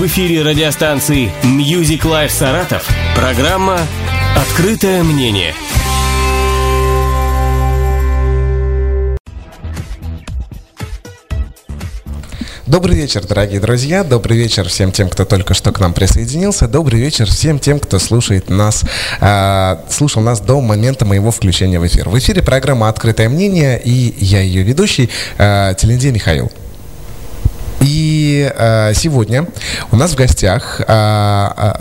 [0.00, 3.80] В эфире радиостанции Music Live Саратов программа
[4.34, 5.52] «Открытое мнение».
[12.66, 14.02] Добрый вечер, дорогие друзья.
[14.02, 16.66] Добрый вечер всем тем, кто только что к нам присоединился.
[16.66, 18.84] Добрый вечер всем тем, кто слушает нас,
[19.20, 22.08] э, слушал нас до момента моего включения в эфир.
[22.08, 26.50] В эфире программа «Открытое мнение» и я ее ведущий, э, Телендей Михаил.
[27.80, 28.09] И
[28.54, 29.46] э, сегодня
[29.92, 31.74] у нас в гостях э, э,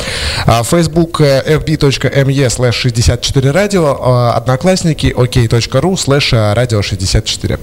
[0.46, 7.58] А, Facebook fb.me slash 64 радио, одноклассники ok.ru slash radio 64.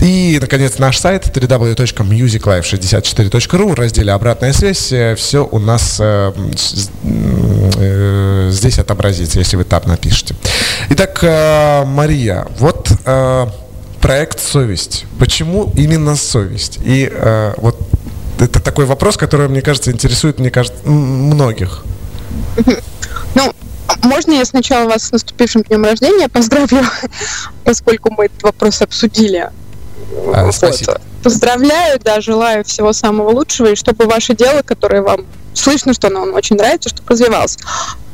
[0.00, 4.92] И, наконец, наш сайт www.musiclife64.ru в разделе «Обратная связь».
[4.92, 6.32] Э, Все у нас э,
[7.04, 10.34] э, здесь отобразится, если вы там напишите.
[10.88, 13.46] Итак, э, Мария, вот э,
[14.00, 15.04] проект «Совесть».
[15.18, 16.78] Почему именно «Совесть»?
[16.82, 17.76] И э, вот
[18.40, 21.84] это такой вопрос, который, мне кажется, интересует, мне кажется, многих.
[23.34, 23.52] Ну,
[24.02, 26.82] можно я сначала вас с наступившим днем рождения поздравлю,
[27.64, 29.50] поскольку мы этот вопрос обсудили
[30.34, 30.92] а, спасибо.
[30.92, 31.00] Вот.
[31.22, 36.20] Поздравляю, да, желаю всего самого лучшего, и чтобы ваше дело, которое вам слышно, что оно
[36.20, 37.58] вам очень нравится, чтобы развивалось.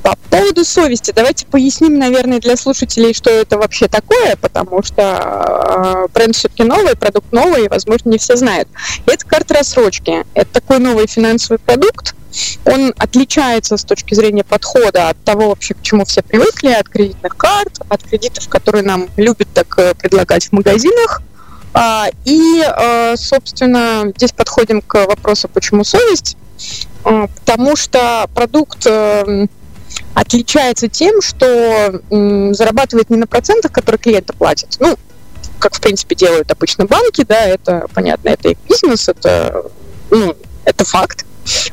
[0.07, 6.13] По поводу совести, давайте поясним, наверное, для слушателей, что это вообще такое, потому что э,
[6.15, 8.69] бренд все-таки новый, продукт новый, и, возможно, не все знают.
[9.05, 10.25] Это карта рассрочки.
[10.35, 12.15] Это такой новый финансовый продукт.
[12.65, 17.37] Он отличается с точки зрения подхода от того, вообще, к чему все привыкли, от кредитных
[17.37, 21.21] карт, от кредитов, которые нам любят так э, предлагать в магазинах.
[21.75, 26.37] А, и, э, собственно, здесь подходим к вопросу, почему совесть.
[27.03, 29.49] А, потому что продукт э,
[30.15, 32.01] отличается тем, что
[32.55, 34.77] зарабатывает не на процентах, которые клиенты платят.
[34.81, 34.97] Ну,
[35.59, 39.71] как, в принципе, делают обычно банки, да, это понятно, это их бизнес, это,
[40.11, 41.25] ну, это факт.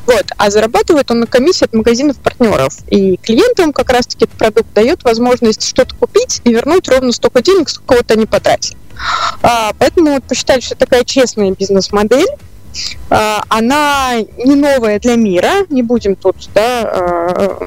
[0.06, 0.26] Вот.
[0.38, 2.76] А зарабатывает он на комиссии от магазинов партнеров.
[2.90, 7.70] И клиентам как раз-таки этот продукт дает возможность что-то купить и вернуть ровно столько денег,
[7.70, 8.78] сколько вот они потратили.
[9.42, 12.28] А, поэтому вот посчитали, что такая честная бизнес-модель,
[13.10, 17.58] она не новая для мира, не будем тут да, а,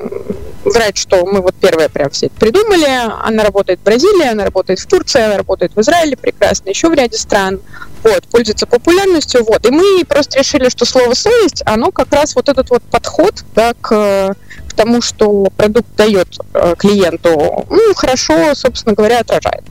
[0.64, 2.86] врать, что мы вот первые прям все это придумали.
[3.24, 6.94] Она работает в Бразилии, она работает в Турции, она работает в Израиле прекрасно, еще в
[6.94, 7.60] ряде стран.
[8.02, 9.44] Вот, пользуется популярностью.
[9.44, 9.66] Вот.
[9.66, 13.74] И мы просто решили, что слово совесть, оно как раз вот этот вот подход да,
[13.80, 14.34] к
[14.76, 19.64] тому, что продукт дает э, клиенту, ну, хорошо, собственно говоря, отражает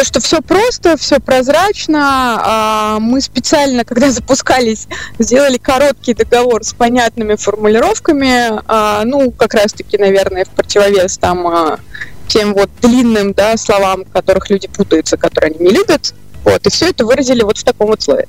[0.00, 2.40] то, что все просто, все прозрачно.
[2.42, 4.88] А, мы специально, когда запускались,
[5.18, 8.62] сделали короткий договор с понятными формулировками.
[8.66, 11.80] А, ну, как раз-таки, наверное, в противовес там а,
[12.28, 16.14] тем вот длинным да, словам, которых люди путаются, которые они не любят.
[16.44, 18.26] Вот, и все это выразили вот в таком вот слое.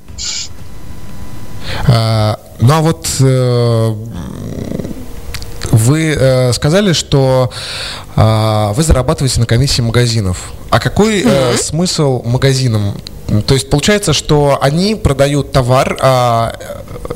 [1.87, 3.95] А, ну а вот э,
[5.81, 7.51] вы э, сказали, что
[8.15, 10.53] э, вы зарабатываете на комиссии магазинов.
[10.69, 12.95] А какой э, смысл магазинам?
[13.47, 16.53] То есть получается, что они продают товар, а,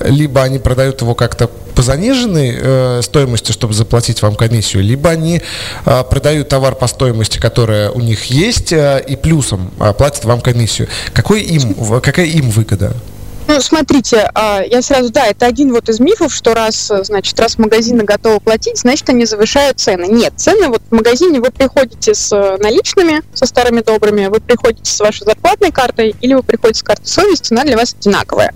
[0.06, 5.42] либо они продают его как-то по заниженной э, стоимости, чтобы заплатить вам комиссию, либо они
[5.86, 10.40] э, продают товар по стоимости, которая у них есть, э, и плюсом э, платят вам
[10.40, 10.88] комиссию.
[11.14, 12.96] Какой им, какая им выгода?
[13.48, 17.60] Ну, смотрите, а, я сразу, да, это один вот из мифов, что раз, значит, раз
[17.60, 20.08] магазины готовы платить, значит, они завышают цены.
[20.08, 25.00] Нет, цены вот в магазине вы приходите с наличными, со старыми добрыми, вы приходите с
[25.00, 28.54] вашей зарплатной картой или вы приходите с картой совести, она для вас одинаковая.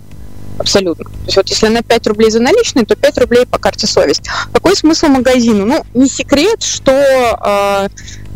[0.58, 1.06] Абсолютно.
[1.06, 4.24] То есть вот если на 5 рублей за наличные, то 5 рублей по карте совесть.
[4.52, 5.66] Какой смысл магазину?
[5.66, 7.90] Ну, не секрет, что э,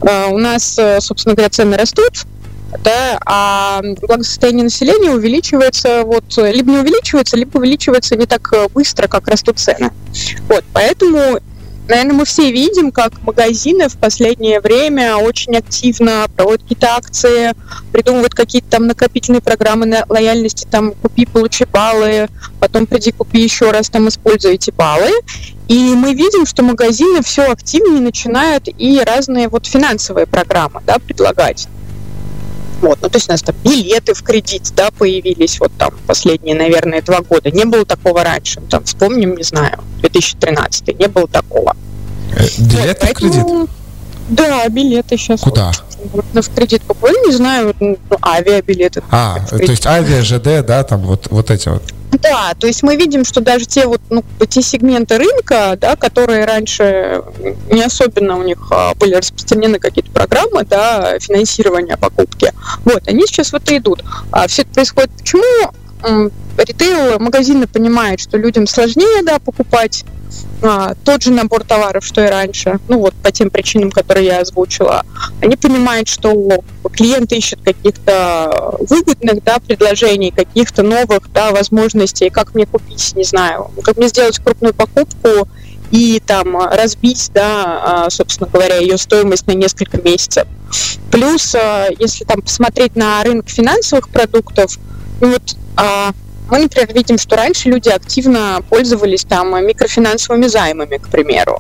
[0.08, 2.26] э, у нас, собственно говоря, цены растут,
[2.84, 9.28] да, а благосостояние населения увеличивается, вот, либо не увеличивается, либо увеличивается не так быстро, как
[9.28, 9.92] растут цены.
[10.48, 11.40] Вот, поэтому
[11.88, 17.54] Наверное, мы все видим, как магазины в последнее время очень активно проводят какие-то акции,
[17.92, 22.30] придумывают какие-то там накопительные программы на лояльности, там купи, получи баллы,
[22.62, 25.12] потом приди, купи еще раз, там используй эти баллы.
[25.68, 31.68] И мы видим, что магазины все активнее начинают и разные вот финансовые программы да, предлагать.
[32.83, 36.53] Вот, ну, то есть у нас там билеты в кредит, да, появились вот там последние,
[36.53, 37.50] наверное, два года.
[37.50, 38.59] Не было такого раньше.
[38.69, 41.77] Там, вспомним, не знаю, 2013 не было такого.
[42.35, 43.69] Э, билеты вот, в кредит?
[44.27, 45.39] Да, билеты сейчас.
[45.39, 45.71] Куда?
[46.12, 49.01] Вот, в кредит покупали, не знаю, ну, авиабилеты.
[49.09, 51.83] А, то есть авиа, ЖД, да, там вот, вот эти вот.
[52.21, 56.45] Да, то есть мы видим, что даже те вот ну, те сегменты рынка, да, которые
[56.45, 57.24] раньше
[57.71, 62.51] не особенно у них а, были распространены какие-то программы, да, финансирования покупки,
[62.86, 64.04] вот, они сейчас в это идут.
[64.31, 65.71] А все это происходит почему?
[66.57, 70.06] Ритейл, магазины понимают, что людям сложнее, да, покупать
[70.62, 74.39] а, тот же набор товаров, что и раньше, ну вот по тем причинам, которые я
[74.39, 75.06] озвучила,
[75.41, 76.63] они понимают, что
[76.94, 83.71] клиенты ищут каких-то выгодных да, предложений, каких-то новых да, возможностей, как мне купить, не знаю,
[83.83, 85.47] как мне сделать крупную покупку
[85.91, 90.47] и там разбить, да, а, собственно говоря, ее стоимость на несколько месяцев.
[91.12, 94.77] Плюс, а, если там посмотреть на рынок финансовых продуктов,
[95.19, 95.56] ну вот
[96.50, 101.60] мы, например, видим, что раньше люди активно пользовались там микрофинансовыми займами, к примеру.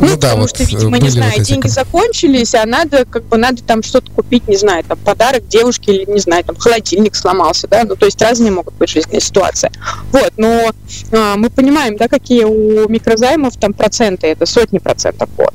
[0.00, 1.70] Ну, ну да, потому вот что, видимо, не знаю, вот деньги как...
[1.70, 6.10] закончились, а надо, как бы, надо там что-то купить, не знаю, там, подарок девушке или,
[6.10, 9.70] не знаю, там, холодильник сломался, да, ну, то есть разные могут быть жизненные ситуации.
[10.10, 10.72] Вот, но
[11.12, 15.54] а, мы понимаем, да, какие у микрозаймов там проценты, это сотни процентов в год.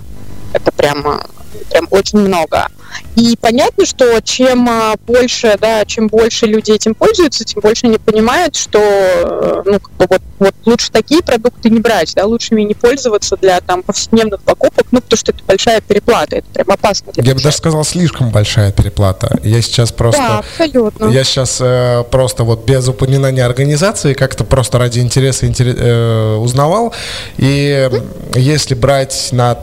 [0.53, 1.25] Это прямо
[1.69, 2.67] прям очень много.
[3.15, 7.97] И понятно, что чем а, больше, да, чем больше люди этим пользуются, тем больше они
[7.97, 12.53] понимают, что э, ну, как бы вот, вот лучше такие продукты не брать, да, лучше
[12.53, 16.71] ими не пользоваться для там повседневных покупок, ну, потому что это большая переплата, это прям
[16.71, 17.11] опасно.
[17.15, 19.39] Я бы даже сказал, слишком большая переплата.
[19.43, 20.21] Я сейчас просто...
[20.21, 21.05] Да, абсолютно.
[21.07, 26.93] Я сейчас э, просто вот без упоминания организации как-то просто ради интереса интерес, э, узнавал.
[27.37, 28.39] И mm-hmm.
[28.39, 29.57] если брать на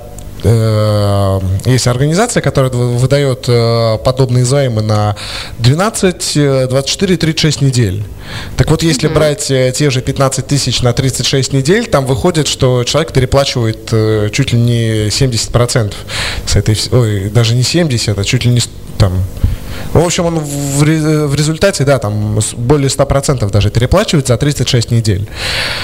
[0.45, 5.17] Э, есть организация, которая выдает э, подобные займы на
[5.59, 8.05] 12, 24, 36 недель.
[8.57, 9.15] Так вот, если mm-hmm.
[9.15, 13.89] брать э, те же 15 тысяч на 36 недель, там выходит, что человек переплачивает
[14.33, 15.95] чуть ли не 70%
[16.47, 18.61] с этой, ой, даже не 70, а чуть ли не
[18.99, 19.13] там
[19.93, 25.29] в общем, он в, в результате, да, там более 100% даже переплачивает за 36 недель.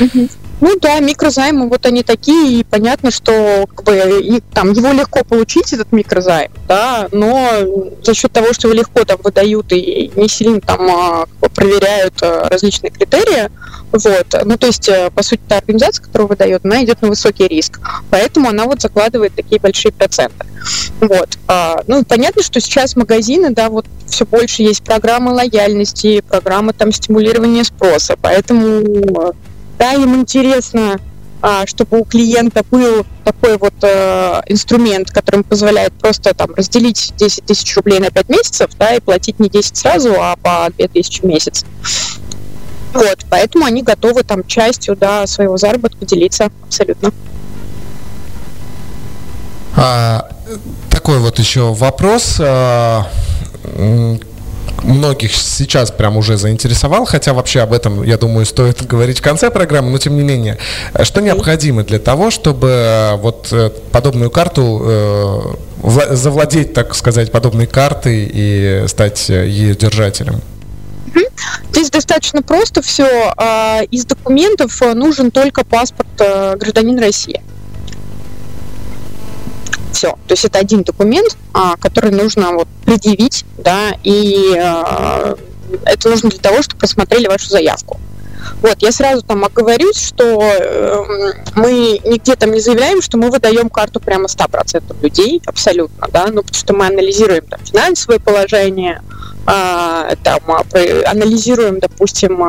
[0.01, 0.31] Mm-hmm.
[0.61, 5.25] Ну да, микрозаймы вот они такие, и понятно, что как бы, и, там его легко
[5.25, 7.49] получить, этот микрозайм, да, но
[8.03, 12.49] за счет того, что его легко там выдают и не сильно там а, проверяют а,
[12.49, 13.51] различные критерии,
[13.93, 17.49] вот, ну то есть, э, по сути, та организация, которая выдает, она идет на высокий
[17.49, 17.81] риск,
[18.11, 20.47] поэтому она вот закладывает такие большие проценты.
[21.01, 21.31] Вот.
[21.49, 26.93] А, ну, понятно, что сейчас магазины, да, вот все больше есть программы лояльности, программы там
[26.93, 29.35] стимулирования спроса, поэтому
[29.81, 31.01] да, им интересно,
[31.41, 37.47] а, чтобы у клиента был такой вот э, инструмент, который позволяет просто там разделить 10
[37.47, 41.23] тысяч рублей на 5 месяцев, да, и платить не 10 сразу, а по 2 тысячи
[41.23, 41.65] в месяц.
[42.93, 47.11] Вот, поэтому они готовы там частью, да, своего заработка делиться абсолютно.
[49.77, 50.29] А,
[50.91, 52.37] такой вот еще вопрос.
[52.39, 53.07] А,
[54.85, 59.51] многих сейчас прям уже заинтересовал, хотя вообще об этом, я думаю, стоит говорить в конце
[59.51, 60.59] программы, но тем не менее,
[60.95, 67.67] э, что необходимо для того, чтобы э, вот э, подобную карту завладеть, так сказать, подобной
[67.67, 70.43] картой и стать ее держателем?
[71.71, 73.33] Здесь достаточно просто все.
[73.37, 77.41] А, из документов нужен только паспорт гражданина России.
[79.93, 80.13] Все.
[80.27, 85.35] То есть это один документ, а, который нужно вот предъявить, да, и э,
[85.85, 88.01] это нужно для того, чтобы посмотрели вашу заявку.
[88.63, 93.69] Вот, я сразу там оговорюсь, что э, мы нигде там не заявляем, что мы выдаем
[93.71, 99.20] карту прямо 100% людей, абсолютно, да, ну, потому что мы анализируем там, финансовое положение, э,
[99.45, 100.41] там,
[101.07, 102.43] анализируем, допустим,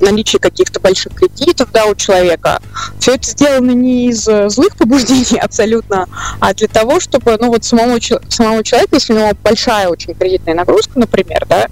[0.00, 2.60] наличии каких-то больших кредитов, да, у человека.
[2.98, 6.06] Все это сделано не из злых побуждений абсолютно,
[6.40, 10.54] а для того, чтобы, ну, вот самому, самому человеку, если у него большая очень кредитная
[10.54, 11.66] нагрузка, например, да,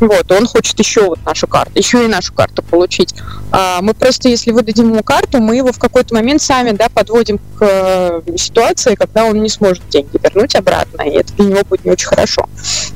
[0.00, 3.14] вот, он хочет еще вот нашу карту, еще и нашу карту получить.
[3.50, 7.38] А мы просто, если выдадим ему карту, мы его в какой-то момент сами, да, подводим
[7.38, 11.84] к э, ситуации, когда он не сможет деньги вернуть обратно, и это для него будет
[11.84, 12.48] не очень хорошо.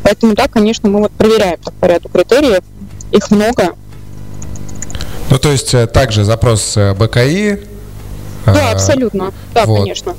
[0.03, 2.63] Поэтому, да, конечно, мы проверяем по ряду критериев,
[3.11, 3.75] их много.
[5.31, 7.61] Ну, то есть, э, также запрос э, БКИ,
[8.55, 9.33] да, абсолютно.
[9.55, 9.81] Да, вот.
[9.81, 10.15] конечно.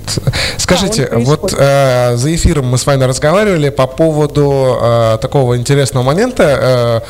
[0.58, 6.03] Скажите, да, вот э, за эфиром мы с вами разговаривали по поводу э, такого интересного
[6.03, 7.03] момента.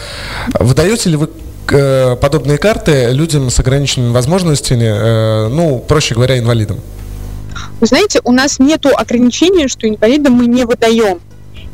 [0.58, 1.30] Э, выдаете ли вы
[1.72, 6.80] э, подобные карты людям с ограниченными возможностями, э, ну, проще говоря, инвалидам?
[7.80, 11.20] Вы знаете, у нас нет ограничения, что инвалидам мы не выдаем.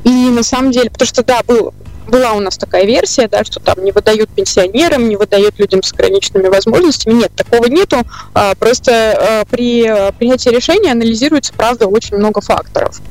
[0.04, 1.74] И на самом деле, потому что, да, был,
[2.08, 5.94] была у нас такая версия, да, что там не выдают пенсионерам, не выдают людям с
[5.94, 7.14] ограниченными возможностями.
[7.14, 8.04] Нет, такого нету.
[8.34, 9.84] А, просто а, при
[10.18, 13.02] принятии решения анализируется, правда, очень много факторов.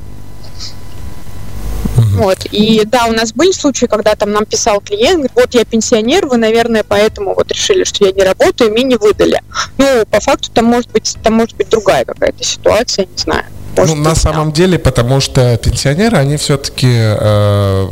[2.15, 2.45] Вот.
[2.51, 6.27] И да, у нас были случаи, когда там нам писал клиент, говорит, вот я пенсионер,
[6.27, 9.41] вы, наверное, поэтому вот решили, что я не работаю, мне не выдали.
[9.77, 13.45] Ну, по факту там может быть, там может быть другая какая-то ситуация, не знаю.
[13.77, 17.87] Ну, на самом деле, потому что пенсионеры, они все-таки, э,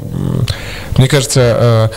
[0.97, 1.89] мне кажется, э,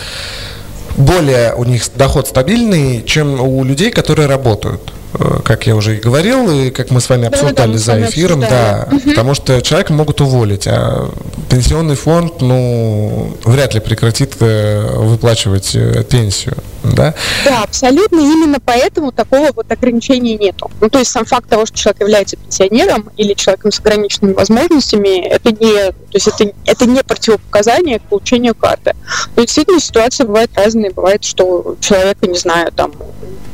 [0.97, 4.93] более у них доход стабильный, чем у людей, которые работают.
[5.19, 8.41] Э, как я уже и говорил, и как мы с вами обсуждали да, за эфиром,
[8.41, 9.01] да, угу.
[9.01, 11.11] потому что человека могут уволить, а
[11.49, 17.15] пенсионный фонд, ну, вряд ли прекратит э, выплачивать э, пенсию, да?
[17.45, 20.71] Да, абсолютно, именно поэтому такого вот ограничения нету.
[20.81, 25.27] Ну, то есть сам факт того, что человек является пенсионером или человеком с ограниченными возможностями,
[25.27, 28.95] это не, то есть это, это не противопоказание к получению карты.
[29.37, 32.93] Но действительно ситуации бывают разные, бывает, что человека, не знаю, там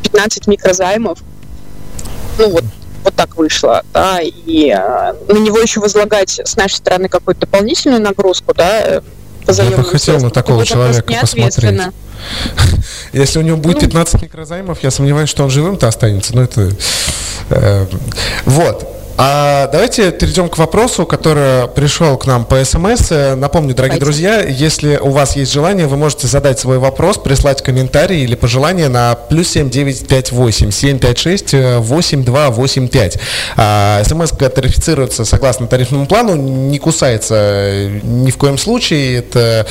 [0.03, 1.19] 15 микрозаймов,
[2.39, 2.65] ну вот
[3.05, 8.01] вот так вышло, да, и э, на него еще возлагать с нашей стороны какую-то дополнительную
[8.01, 9.03] нагрузку, да,
[9.49, 11.81] я бы хотел на такого человека посмотреть.
[13.13, 14.21] Если у него будет 15 ну.
[14.23, 16.37] микрозаймов, я сомневаюсь, что он живым-то останется.
[16.37, 16.71] Но это...
[17.51, 17.87] Э,
[18.45, 19.02] вот.
[19.25, 23.13] А давайте перейдем к вопросу, который пришел к нам по СМС.
[23.37, 24.05] Напомню, дорогие Давайте.
[24.05, 28.89] друзья, если у вас есть желание, вы можете задать свой вопрос, прислать комментарий или пожелание
[28.89, 33.19] на плюс 7958 756 8285.
[33.57, 39.69] А, СМС тарифицируется согласно тарифному плану, не кусается ни в коем случае, это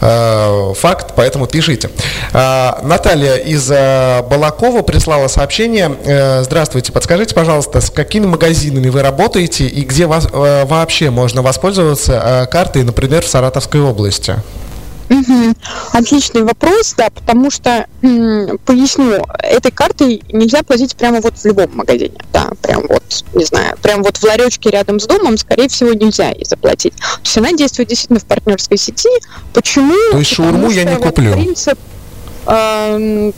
[0.00, 1.90] э, факт, поэтому пишите.
[2.32, 5.90] А, Наталья из э, Балакова прислала сообщение.
[6.04, 11.42] Э, здравствуйте, подскажите, пожалуйста, с какими магазинами вы работаете и где вас, э, вообще можно
[11.42, 14.36] воспользоваться э, картой, например, в Саратовской области?
[15.10, 15.54] Угу.
[15.92, 21.68] Отличный вопрос, да, потому что, м, поясню, этой картой нельзя платить прямо вот в любом
[21.74, 23.02] магазине, да, прям вот,
[23.34, 26.94] не знаю, прям вот в ларечке рядом с домом, скорее всего, нельзя ей заплатить.
[26.96, 29.10] То есть она действует действительно в партнерской сети.
[29.52, 29.94] Почему?
[30.12, 31.32] То есть шаурму я не куплю?
[31.32, 31.78] принцип,
[32.46, 33.32] э,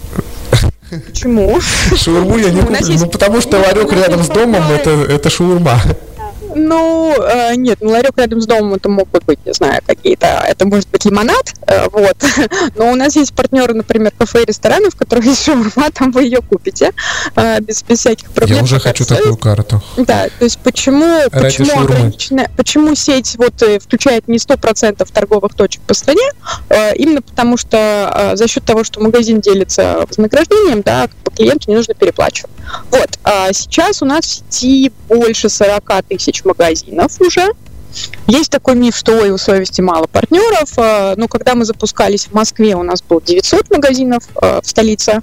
[0.90, 1.60] Почему?
[1.96, 2.98] Шаурму я не куплю.
[2.98, 5.80] Ну, потому что ларек рядом с домом это, это шаурма.
[6.54, 10.66] Ну, э, нет, ну, ларек рядом с домом это могут быть, не знаю, какие-то, это
[10.66, 12.16] может быть лимонад, э, вот.
[12.76, 16.24] Но у нас есть партнеры, например, кафе и ресторанов, в которых есть шаурма, там вы
[16.24, 16.92] ее купите
[17.36, 18.58] э, без, без всяких проблем.
[18.58, 19.82] Я уже хочу такую карту.
[19.96, 25.82] Да, то есть почему, почему, ограниченная, почему сеть вот э, включает не 100% торговых точек
[25.82, 26.28] по стране,
[26.68, 31.76] э, именно потому что э, за счет того, что магазин делится вознаграждением, да, клиенту не
[31.76, 32.50] нужно переплачивать.
[32.90, 37.50] Вот, а сейчас у нас в сети больше 40 тысяч магазинов уже,
[38.26, 40.70] есть такой миф, что ой, у совести мало партнеров.
[40.76, 45.20] А, но когда мы запускались в Москве, у нас было 900 магазинов а, в столице.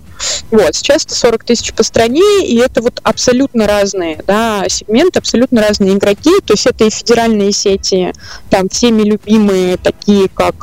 [0.51, 5.62] Вот, сейчас это 40 тысяч по стране, и это вот абсолютно разные да, сегменты, абсолютно
[5.62, 6.32] разные игроки.
[6.46, 8.13] То есть это и федеральные сети,
[8.50, 10.56] там всеми любимые, такие как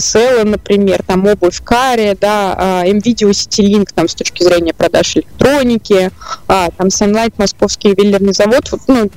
[0.00, 6.10] Sela, например, там обувь Kari, да, MVideo Citylink там с точки зрения продаж электроники,
[6.46, 9.10] там Sunlight, Московский ювелирный завод, ну,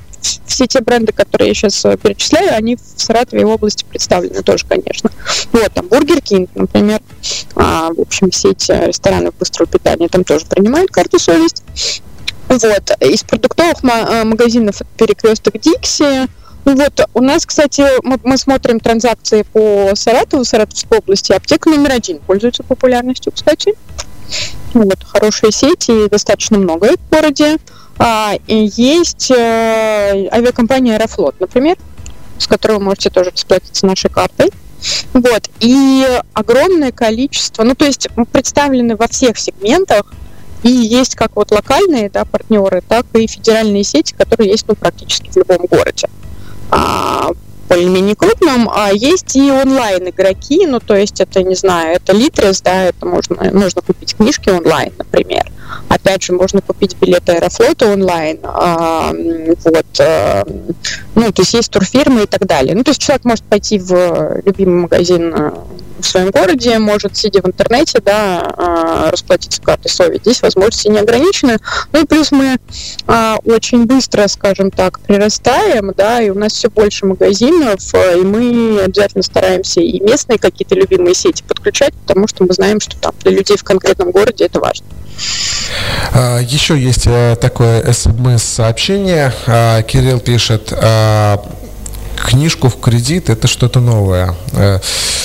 [0.46, 4.64] все те бренды, которые я сейчас э, перечисляю, они в Саратове и области представлены тоже,
[4.68, 5.10] конечно.
[5.52, 7.00] Вот, там Бургер Кинг, например,
[7.54, 11.62] а, в общем, сеть э, ресторанов быстрого питания там тоже принимает карту совесть.
[12.48, 12.62] Вот,
[13.00, 16.28] из продуктовых э, магазинов перекресток Дикси,
[16.66, 21.32] вот, у нас, кстати, мы, мы смотрим транзакции по Саратову, Саратовской области.
[21.32, 23.74] Аптека номер один пользуется популярностью, кстати.
[24.74, 27.58] Вот, хорошие сети, достаточно много в городе.
[27.98, 31.76] А, есть э, авиакомпания Аэрофлот, например,
[32.38, 34.50] с которой вы можете тоже расплатиться нашей картой.
[35.12, 35.48] Вот.
[35.60, 40.12] И огромное количество, ну, то есть представлены во всех сегментах,
[40.62, 45.30] и есть как вот локальные да, партнеры, так и федеральные сети, которые есть ну, практически
[45.30, 46.08] в любом городе.
[46.70, 47.30] А,
[47.68, 52.60] более-менее крупном, а есть и онлайн игроки, ну то есть это, не знаю, это Литрес,
[52.62, 55.44] да, это можно, можно купить книжки онлайн, например.
[55.88, 60.44] Опять же, можно купить билеты Аэрофлота онлайн, а, вот, а,
[61.14, 62.74] ну, то есть есть турфирмы и так далее.
[62.74, 65.52] Ну, то есть человек может пойти в любимый магазин э,
[66.06, 70.18] в своем городе, может, сидя в интернете, да, а, расплатиться картой Сови.
[70.18, 71.58] Здесь возможности не ограничены.
[71.92, 72.58] Ну и плюс мы
[73.06, 78.80] а, очень быстро, скажем так, прирастаем, да, и у нас все больше магазинов, и мы
[78.84, 83.32] обязательно стараемся и местные какие-то любимые сети подключать, потому что мы знаем, что там для
[83.32, 84.86] людей в конкретном городе это важно.
[86.12, 89.32] А, еще есть э, такое смс-сообщение.
[89.88, 90.72] Кирилл пишет,
[92.20, 94.34] книжку в кредит это что-то новое.
[94.52, 94.78] Э,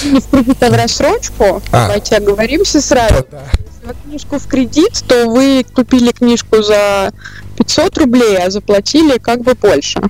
[0.04, 1.62] Не в кредит, а в рассрочку.
[1.72, 1.88] А.
[1.88, 3.26] Давайте оговоримся сразу.
[3.32, 7.12] Да, Если вы книжку в кредит, то вы купили книжку за
[7.58, 10.02] 500 рублей, а заплатили как бы больше.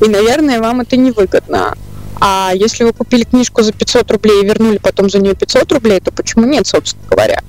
[0.00, 1.74] И, наверное, вам это невыгодно.
[2.20, 6.00] А если вы купили книжку за 500 рублей и вернули потом за нее 500 рублей,
[6.00, 7.42] то почему нет, собственно говоря?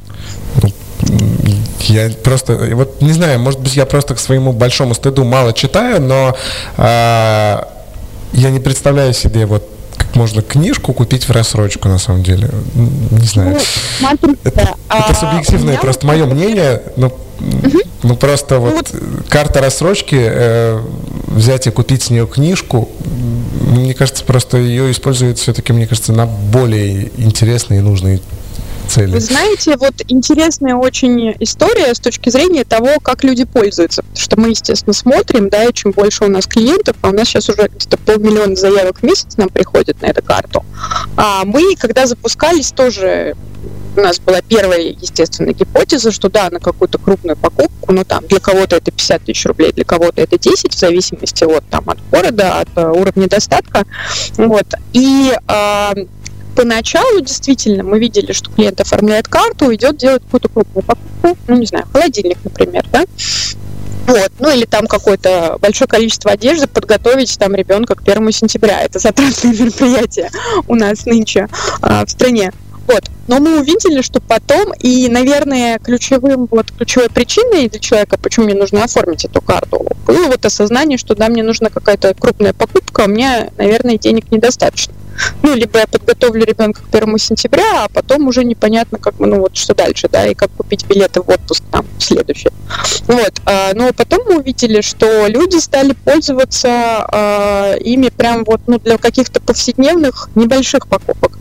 [0.63, 0.69] Ну,
[1.79, 6.01] я просто, вот не знаю, может быть, я просто к своему большому стыду мало читаю,
[6.01, 6.37] но
[6.77, 7.67] а,
[8.33, 12.49] я не представляю себе вот как можно книжку купить в рассрочку, на самом деле.
[12.73, 13.53] Не знаю.
[13.53, 13.59] Ну,
[13.99, 17.79] смотрите, это, а, это субъективное, просто мое мнение, но угу.
[18.03, 20.81] ну просто ну, вот, вот карта рассрочки, э,
[21.27, 22.89] взять и купить с нее книжку,
[23.61, 28.21] мне кажется, просто ее используют все-таки, мне кажется, на более интересные и нужные
[28.87, 29.11] цели.
[29.11, 34.01] Вы знаете, вот интересная очень история с точки зрения того, как люди пользуются.
[34.03, 37.27] Потому что мы, естественно, смотрим, да, и чем больше у нас клиентов, а у нас
[37.27, 40.65] сейчас уже где-то полмиллиона заявок в месяц нам приходит на эту карту.
[41.17, 43.35] А мы, когда запускались, тоже
[43.95, 48.39] у нас была первая, естественно, гипотеза, что да, на какую-то крупную покупку, ну там для
[48.39, 52.61] кого-то это 50 тысяч рублей, для кого-то это 10, в зависимости от, там, от города,
[52.61, 53.85] от uh, уровня достатка.
[54.37, 54.67] Вот.
[54.93, 56.09] И uh,
[56.55, 61.65] поначалу действительно мы видели, что клиент оформляет карту, идет делать какую-то крупную покупку, ну, не
[61.65, 63.05] знаю, холодильник, например, да,
[64.07, 64.31] вот.
[64.39, 68.81] Ну или там какое-то большое количество одежды подготовить там ребенка к первому сентября.
[68.81, 70.29] Это затратное мероприятие
[70.67, 71.47] у нас нынче
[71.81, 72.51] а, в стране.
[72.87, 73.03] Вот.
[73.27, 78.55] Но мы увидели, что потом, и, наверное, ключевым, вот, ключевой причиной для человека, почему мне
[78.55, 83.07] нужно оформить эту карту, было вот осознание, что да, мне нужна какая-то крупная покупка, а
[83.07, 84.93] мне, наверное, денег недостаточно.
[85.43, 89.55] Ну, либо я подготовлю ребенка к первому сентября, а потом уже непонятно, как, ну, вот
[89.55, 92.49] что дальше, да, и как купить билеты в отпуск там следующий.
[93.07, 93.41] Вот.
[93.45, 98.97] А, но потом мы увидели, что люди стали пользоваться а, ими прям вот, ну, для
[98.97, 101.37] каких-то повседневных небольших покупок.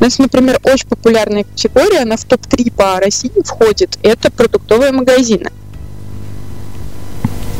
[0.00, 5.50] У нас, например, очень популярная категория, она в топ-3 по России входит, это продуктовые магазины.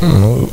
[0.01, 0.49] Ну,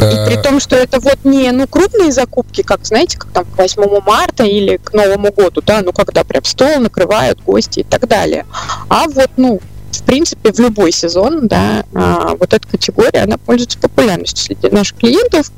[0.00, 3.58] и при том, что это вот не ну, крупные закупки, как, знаете, как там к
[3.58, 8.08] 8 марта или к Новому году, да, ну, когда прям стол накрывают гости и так
[8.08, 8.46] далее.
[8.88, 9.60] А вот, ну,
[9.92, 14.98] в принципе, в любой сезон, да, а, вот эта категория, она пользуется популярностью среди наших
[14.98, 15.50] клиентов,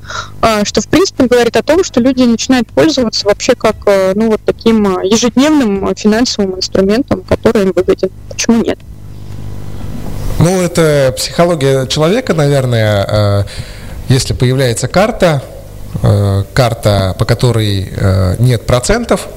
[0.42, 4.30] а, что, в принципе, говорит о том, что люди начинают пользоваться вообще как, э, ну,
[4.30, 8.10] вот таким ежедневным финансовым инструментом, который им выгоден.
[8.28, 8.78] Почему нет?
[10.38, 13.46] Ну, это психология человека, наверное.
[14.08, 15.42] Э, если появляется карта,
[16.02, 17.90] э, карта, по которой
[18.38, 19.28] нет процентов,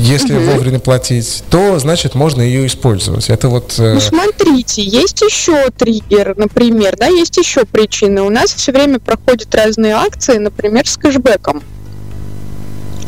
[0.00, 0.52] если угу.
[0.52, 3.30] вовремя платить, то значит можно ее использовать.
[3.30, 3.74] Это вот.
[3.78, 3.94] Э...
[3.94, 8.22] Ну смотрите, есть еще триггер, например, да, есть еще причины.
[8.22, 11.62] У нас все время проходят разные акции, например, с кэшбэком.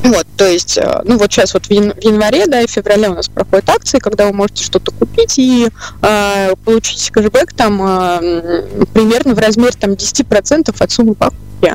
[0.05, 3.15] Вот, то есть, э, ну вот сейчас вот в январе, да, и в феврале у
[3.15, 5.69] нас проходят акции, когда вы можете что-то купить и
[6.03, 8.63] э, получить кэшбэк там э,
[8.95, 11.75] примерно в размере там 10% от суммы покупки.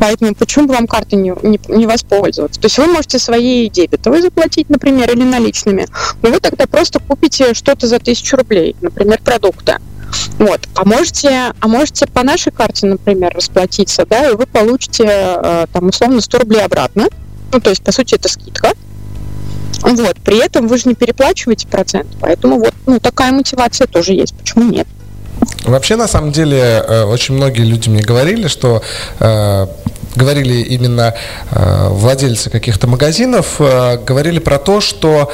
[0.00, 2.60] Поэтому почему бы вам картой не, не, не воспользоваться?
[2.60, 5.86] То есть вы можете своей дебетовой заплатить, например, или наличными,
[6.22, 9.78] но вы тогда просто купите что-то за тысячу рублей, например, продукты.
[10.38, 10.60] Вот.
[10.74, 15.88] А можете, а можете по нашей карте, например, расплатиться, да, и вы получите э, там
[15.88, 17.08] условно 100 рублей обратно.
[17.52, 18.72] Ну, то есть, по сути, это скидка.
[19.82, 20.16] Вот.
[20.24, 22.08] При этом вы же не переплачиваете процент.
[22.20, 24.34] Поэтому вот ну, такая мотивация тоже есть.
[24.34, 24.86] Почему нет?
[25.64, 28.82] Вообще, на самом деле, э, очень многие люди мне говорили, что
[29.20, 29.66] э,
[30.16, 31.14] говорили именно
[31.50, 35.30] э, владельцы каких-то магазинов, говорили про то, что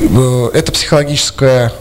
[0.00, 1.72] это психологическая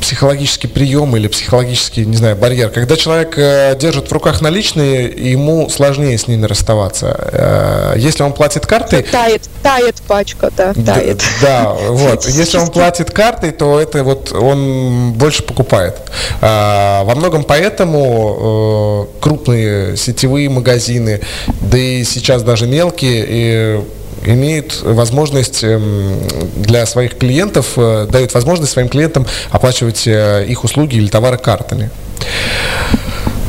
[0.00, 2.70] психологический прием или психологический, не знаю, барьер.
[2.70, 7.16] Когда человек э, держит в руках наличные, ему сложнее с ними расставаться.
[7.32, 9.02] Э, если он платит картой...
[9.02, 11.22] Тает, тает пачка, да, тает.
[11.40, 12.26] Да, вот.
[12.26, 15.96] Если он платит картой, то это вот он больше покупает.
[16.40, 21.20] Э, во многом поэтому э, крупные сетевые магазины,
[21.60, 23.80] да и сейчас даже мелкие, и
[24.28, 26.20] имеют возможность эм,
[26.56, 31.90] для своих клиентов, э, дают возможность своим клиентам оплачивать э, их услуги или товары картами.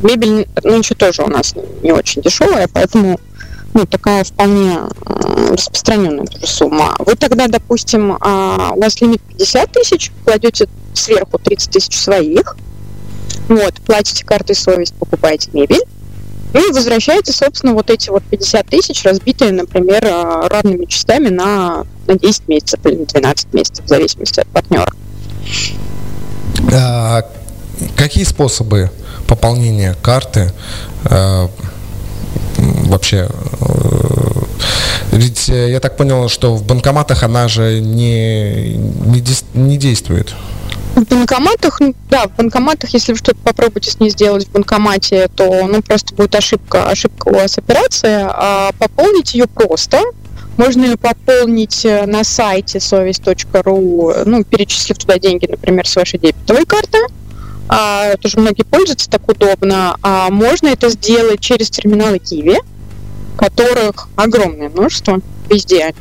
[0.02, 3.20] мебель, ну, ничего тоже у нас не очень дешевая, поэтому
[3.78, 6.96] ну, такая вполне э, распространенная сумма.
[6.98, 12.58] Вы тогда, допустим, а, у вас лимит 50 тысяч, кладете сверху 30 тысяч своих,
[13.48, 15.84] вот, платите картой совесть, покупаете мебель,
[16.54, 22.18] и возвращаете, собственно, вот эти вот 50 тысяч, разбитые, например, э, равными частями на, на
[22.18, 24.92] 10 месяцев или на 12 месяцев, в зависимости от партнера.
[26.74, 27.22] А,
[27.96, 28.90] какие способы
[29.28, 30.52] пополнения карты
[31.06, 31.52] а,
[32.98, 33.30] вообще
[33.62, 34.18] э,
[35.12, 40.34] ведь э, я так понял, что в банкоматах она же не, не, не действует.
[40.96, 41.80] В банкоматах,
[42.10, 46.16] да, в банкоматах, если вы что-то попробуете с ней сделать в банкомате, то ну, просто
[46.16, 48.26] будет ошибка, ошибка у вас операции.
[48.28, 50.02] А пополнить ее просто.
[50.58, 56.66] Можно ее пополнить э, на сайте совесть.ру, ну, перечислив туда деньги, например, с вашей дебетовой
[56.66, 56.98] карты
[57.70, 62.60] а, тоже многие пользуются так удобно, а можно это сделать через терминалы Киви,
[63.38, 65.20] которых огромное множество,
[65.50, 65.94] везде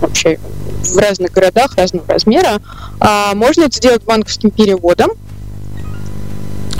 [0.00, 0.38] вообще
[0.82, 2.60] в разных городах разного размера.
[3.00, 5.10] А, можно это сделать банковским переводом.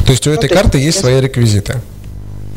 [0.05, 1.81] То есть у этой вот карты есть свои реквизиты?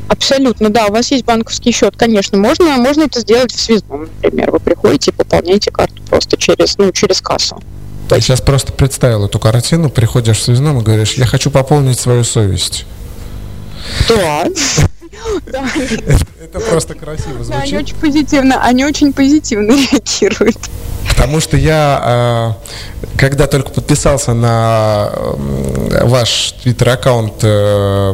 [0.07, 0.87] Абсолютно, да.
[0.87, 2.37] У вас есть банковский счет, конечно.
[2.37, 4.51] Можно, можно это сделать в связном, например.
[4.51, 7.61] Вы приходите и пополняете карту просто через, ну, через кассу.
[8.09, 12.25] Я сейчас просто представил эту картину, приходишь в связном и говоришь, я хочу пополнить свою
[12.25, 12.85] совесть.
[14.09, 14.45] Да.
[16.41, 17.63] Это просто красиво звучит.
[17.63, 20.57] Они очень позитивно, они очень позитивно реагируют.
[21.09, 22.57] Потому что я, а,
[23.17, 25.11] когда только подписался на
[26.03, 28.13] ваш твиттер-аккаунт, э,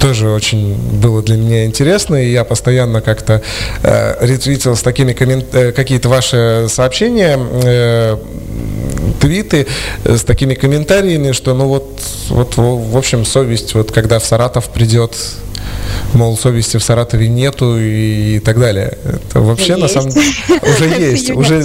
[0.00, 3.42] тоже очень было для меня интересно, и я постоянно как-то
[3.82, 5.54] э, ретвитил с такими коммент...
[5.54, 8.16] Э, какие-то ваши сообщения, э,
[9.20, 9.66] твиты
[10.04, 15.16] с такими комментариями, что ну вот, вот в общем совесть, вот когда в Саратов придет
[16.14, 18.96] мол, совести в Саратове нету и, так далее.
[19.04, 19.82] Это вообще есть.
[19.82, 20.26] на самом деле
[20.62, 21.58] уже есть, уже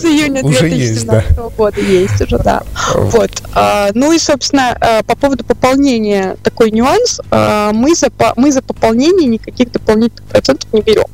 [0.43, 1.23] уже есть, да.
[1.57, 2.63] года есть уже, да.
[2.95, 3.31] Вот.
[3.53, 7.21] А, ну и, собственно, а, по поводу пополнения такой нюанс.
[7.31, 11.05] А, мы за мы за пополнение никаких дополнительных процентов не берем.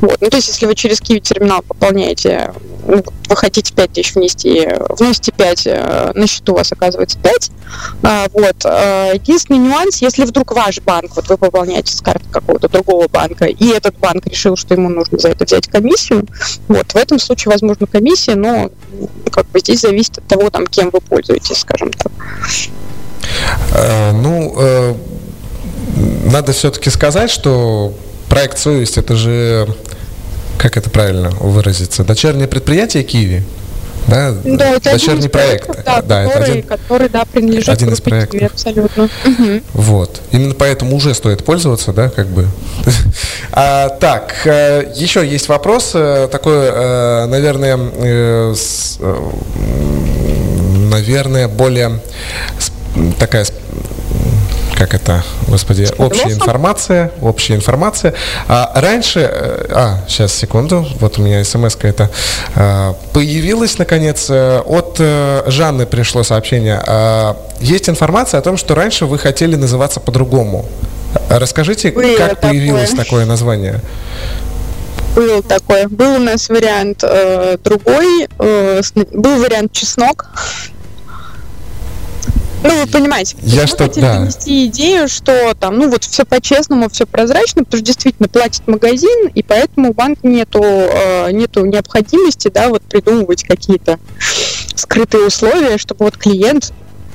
[0.00, 0.16] Вот.
[0.20, 2.52] Ну, то есть, если вы через Kiwi терминал пополняете,
[2.88, 7.50] вы хотите 5 тысяч внести, вносите 5, э, на счету у вас оказывается 5.
[8.02, 8.56] А, вот.
[8.64, 13.44] А, единственный нюанс, если вдруг ваш банк, вот вы пополняете с карты какого-то другого банка,
[13.44, 16.26] и этот банк решил, что ему нужно за это взять комиссию,
[16.68, 18.70] вот, в этом случае возможно комиссия, но
[19.30, 22.12] как бы здесь зависит от того, там, кем вы пользуетесь, скажем так.
[23.74, 24.94] А, ну, э,
[26.24, 27.92] надо все-таки сказать, что
[28.30, 29.68] проект «Совесть»— это же,
[30.58, 33.44] как это правильно выразиться, дочернее предприятие Киви.
[34.06, 34.34] да?
[34.44, 35.66] Да, это Дочерний один проект.
[35.66, 38.40] проектов, да, да, это который, один, который, да, принадлежит один из проектов.
[38.40, 39.08] Kiwi, абсолютно.
[39.72, 40.20] Вот.
[40.32, 42.46] Именно поэтому уже стоит пользоваться, да, как бы.
[43.52, 48.98] А, так, э, еще есть вопрос э, такой, э, наверное, с,
[50.90, 52.00] наверное, более
[53.18, 53.46] такая
[54.78, 58.14] как это, господи, общая информация, общая информация.
[58.46, 62.10] А раньше, э, а, сейчас, секунду, вот у меня смс это
[63.12, 66.80] появилась, наконец, э, от э, Жанны пришло сообщение.
[67.60, 70.64] Есть информация о том, что раньше вы хотели называться по-другому.
[71.28, 72.50] Расскажите, Было как такое.
[72.50, 73.80] появилось такое название?
[75.16, 75.86] Был такой.
[75.86, 78.28] Был у нас вариант э, другой.
[78.38, 80.30] э, был вариант чеснок.
[82.64, 84.18] Ну, вы понимаете, Я что- хотели да.
[84.18, 89.28] донести идею, что там, ну вот все по-честному, все прозрачно, потому что действительно платит магазин,
[89.34, 93.98] и поэтому у банка нету, э, нету необходимости, да, вот придумывать какие-то
[94.74, 96.72] скрытые условия, чтобы вот клиент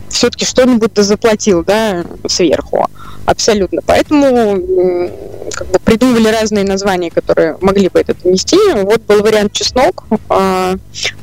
[0.10, 2.88] все-таки что-нибудь заплатил, да, сверху.
[3.25, 3.81] Абсолютно.
[3.86, 5.09] Поэтому
[5.53, 8.57] как бы придумывали разные названия, которые могли бы это донести.
[8.73, 10.03] Вот был вариант чеснок.
[10.29, 10.75] А,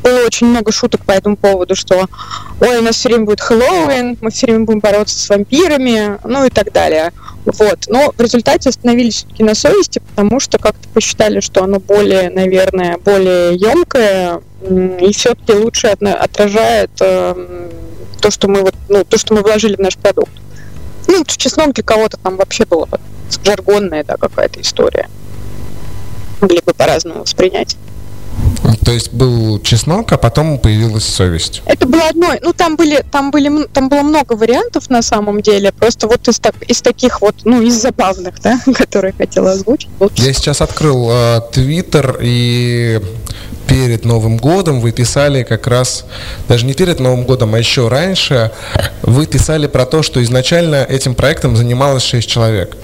[0.02, 2.06] Было очень много шуток по этому поводу, что
[2.60, 6.44] ой, у нас все время будет Хэллоуин, мы все время будем бороться с вампирами, ну
[6.44, 7.12] и так далее.
[7.44, 7.86] Вот.
[7.88, 12.98] Но в результате остановились все-таки на совести, потому что как-то посчитали, что оно более, наверное,
[12.98, 17.70] более емкое и все-таки лучше отражает эм,
[18.20, 20.30] то, что мы вот, ну, то, что мы вложили в наш продукт.
[21.06, 22.98] Ну, чеснок для кого-то там вообще было бы
[23.44, 25.08] жаргонная, да, какая-то история.
[26.40, 27.76] Могли бы по-разному воспринять.
[28.84, 31.62] То есть был чеснок, а потом появилась совесть.
[31.66, 35.72] Это было одно, ну там были, там были, там было много вариантов на самом деле,
[35.72, 39.88] просто вот из, так, из таких вот, ну из забавных, да, которые хотела озвучить.
[40.16, 43.00] Я сейчас открыл э, Твиттер и
[43.70, 46.04] перед Новым годом вы писали как раз,
[46.48, 48.50] даже не перед Новым годом, а еще раньше,
[49.02, 52.76] вы писали про то, что изначально этим проектом занималось 6 человек.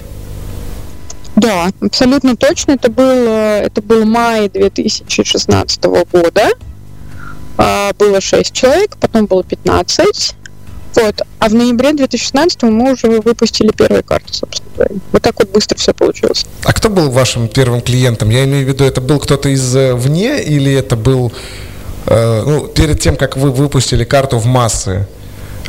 [1.35, 2.71] Да, абсолютно точно.
[2.71, 6.51] Это был, э, это был май 2016 года.
[7.57, 10.36] А, Было 6 человек, потом было 15.
[10.97, 11.21] Вот.
[11.37, 14.95] А в ноябре 2016 мы уже выпустили первые карты, собственно говоря.
[15.11, 16.45] Вот так вот быстро все получилось.
[16.63, 18.31] А кто был вашим первым клиентом?
[18.31, 21.31] Я имею в виду, это был кто-то извне или это был
[22.07, 25.07] э, ну, перед тем, как вы выпустили карту в массы?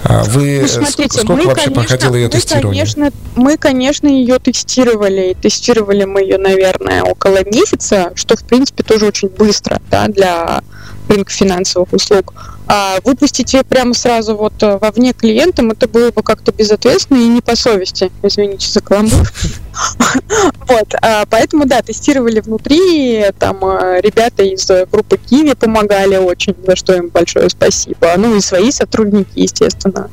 [0.02, 2.82] а Вы Ну, э, смотрите, ск- сколько мы, вообще конечно, проходило ее мы, тестирование?
[2.84, 5.36] Конечно, мы, конечно, ее тестировали.
[5.40, 10.62] Тестировали мы ее, наверное, около месяца, что, в принципе, тоже очень быстро да, для
[11.08, 12.32] рынка финансовых услуг.
[12.70, 17.26] А выпустить ее прямо сразу вот э, вовне клиентам, это было бы как-то безответственно и
[17.26, 18.12] не по совести.
[18.22, 19.26] Извините за каламбур.
[20.66, 26.54] Вот, а, поэтому, да, тестировали внутри, там э, ребята из э, группы Киви помогали очень,
[26.66, 28.12] за что им большое спасибо.
[28.16, 30.10] Ну и свои сотрудники, естественно.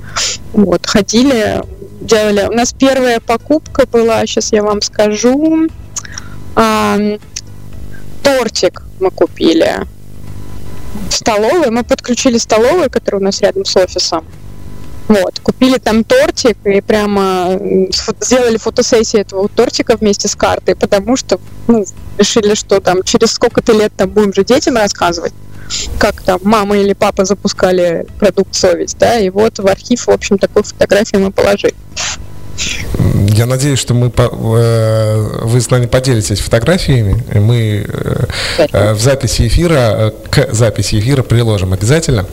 [0.53, 1.63] Вот, ходили,
[1.99, 2.47] делали.
[2.47, 5.67] У нас первая покупка была, сейчас я вам скажу,
[8.23, 9.87] тортик мы купили
[11.09, 11.69] столовой.
[11.69, 14.25] Мы подключили столовую, которая у нас рядом с офисом.
[15.07, 17.59] Вот, купили там тортик и прямо
[18.21, 21.85] сделали фотосессию этого тортика вместе с картой, потому что ну,
[22.17, 25.33] решили, что там через сколько-то лет там будем же детям рассказывать,
[25.99, 30.39] как там мама или папа запускали продукт совесть, да, и вот в архив, в общем,
[30.39, 31.75] такую фотографию мы положили.
[33.35, 37.21] Я надеюсь, что мы э, вы с нами поделитесь фотографиями.
[37.33, 38.25] Мы э,
[38.71, 42.25] э, в записи эфира, к записи эфира приложим обязательно.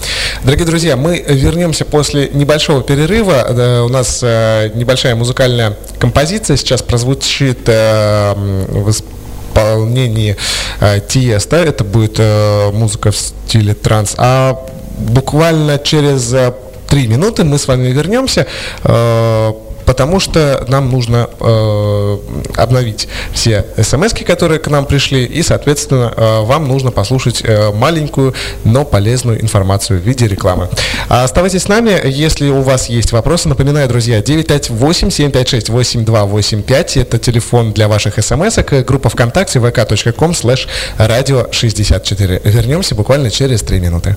[0.44, 3.84] Дорогие друзья, мы вернемся после небольшого перерыва.
[3.84, 10.36] У нас небольшая музыкальная композиция сейчас прозвучит в исполнении
[11.08, 11.56] Тиеста.
[11.56, 12.20] Это будет
[12.72, 14.14] музыка в стиле транс.
[14.18, 14.58] А
[14.98, 16.32] буквально через
[16.88, 18.46] три минуты мы с вами вернемся.
[19.82, 22.18] Э, Потому что нам нужно э,
[22.56, 28.34] обновить все смс, которые к нам пришли, и, соответственно, э, вам нужно послушать э, маленькую,
[28.64, 30.68] но полезную информацию в виде рекламы.
[31.08, 33.48] А Оставайтесь с нами, если у вас есть вопросы.
[33.48, 40.68] Напоминаю, друзья, 958-756-8285 это телефон для ваших смс группа ВКонтакте vk.com slash
[40.98, 42.42] radio 64.
[42.44, 44.16] Вернемся буквально через три минуты.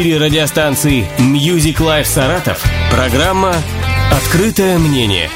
[0.00, 2.64] Эфире радиостанции Music Life Саратов.
[2.90, 3.54] Программа
[4.10, 5.28] «Открытое мнение».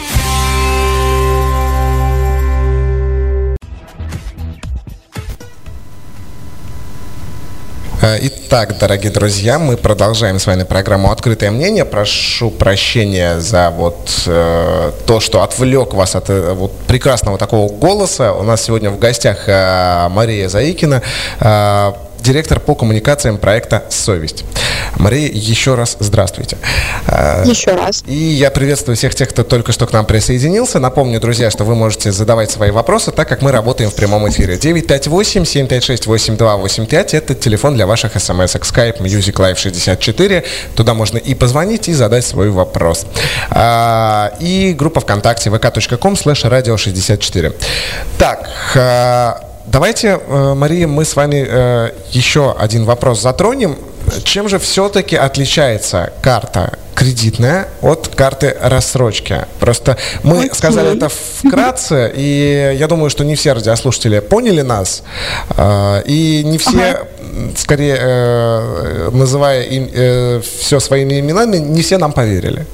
[8.01, 11.85] Э, итак, дорогие друзья, мы продолжаем с вами программу «Открытое мнение».
[11.85, 18.33] Прошу прощения за вот э, то, что отвлек вас от э, вот прекрасного такого голоса.
[18.33, 21.03] У нас сегодня в гостях э, Мария Заикина,
[21.41, 21.93] э,
[22.25, 24.45] директор по коммуникациям проекта «Совесть».
[24.97, 26.57] Мария, еще раз здравствуйте.
[27.07, 28.03] Э, еще раз.
[28.07, 30.79] И я приветствую всех тех, кто только что к нам присоединился.
[30.79, 34.57] Напомню, друзья, что вы можете задавать свои вопросы, так как мы работаем в прямом эфире.
[34.57, 40.45] 958-756-8285– это телефон для ваших смс Skype Music Live 64.
[40.75, 43.05] Туда можно и позвонить, и задать свой вопрос.
[43.51, 47.53] А, и группа ВКонтакте vk.com slash radio 64.
[48.19, 53.77] Так, а, Давайте, э, Мария, мы с вами э, еще один вопрос затронем.
[54.23, 59.47] Чем же все-таки отличается карта кредитная от карты рассрочки?
[59.59, 60.55] Просто мы okay.
[60.55, 65.03] сказали это вкратце, и я думаю, что не все радиослушатели поняли нас,
[65.57, 67.09] э, и не все, ага.
[67.57, 72.65] скорее, называя все своими именами, не все нам поверили.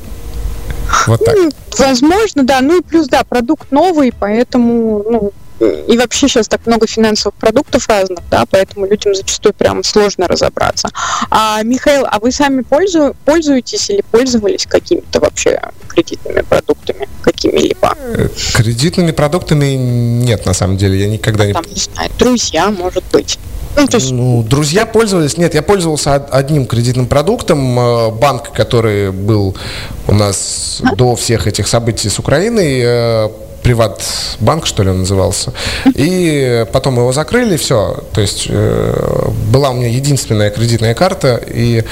[1.07, 1.35] Вот так.
[1.79, 2.61] Возможно, да.
[2.61, 7.88] Ну и плюс, да, продукт новый, поэтому ну, и вообще сейчас так много финансовых продуктов
[7.88, 10.88] разных, да, поэтому людям зачастую прям сложно разобраться.
[11.31, 17.94] А, Михаил, а вы сами пользу, пользуетесь или пользовались какими-то вообще кредитными продуктами, какими-либо?
[18.14, 21.53] Э, кредитными продуктами нет, на самом деле, я никогда не...
[21.53, 23.38] Там, не знаю, друзья, может быть.
[23.77, 24.11] Ну, то есть...
[24.11, 25.37] ну, друзья пользовались.
[25.37, 27.79] Нет, я пользовался одним кредитным продуктом.
[27.79, 29.57] Э, банк, который был
[30.09, 30.94] у нас а?
[30.96, 33.29] до всех этих событий с Украиной, э,
[33.62, 35.53] Приватбанк, что ли, он назывался.
[35.94, 38.03] И потом его закрыли, все.
[38.12, 41.85] То есть э, была у меня единственная кредитная карта, и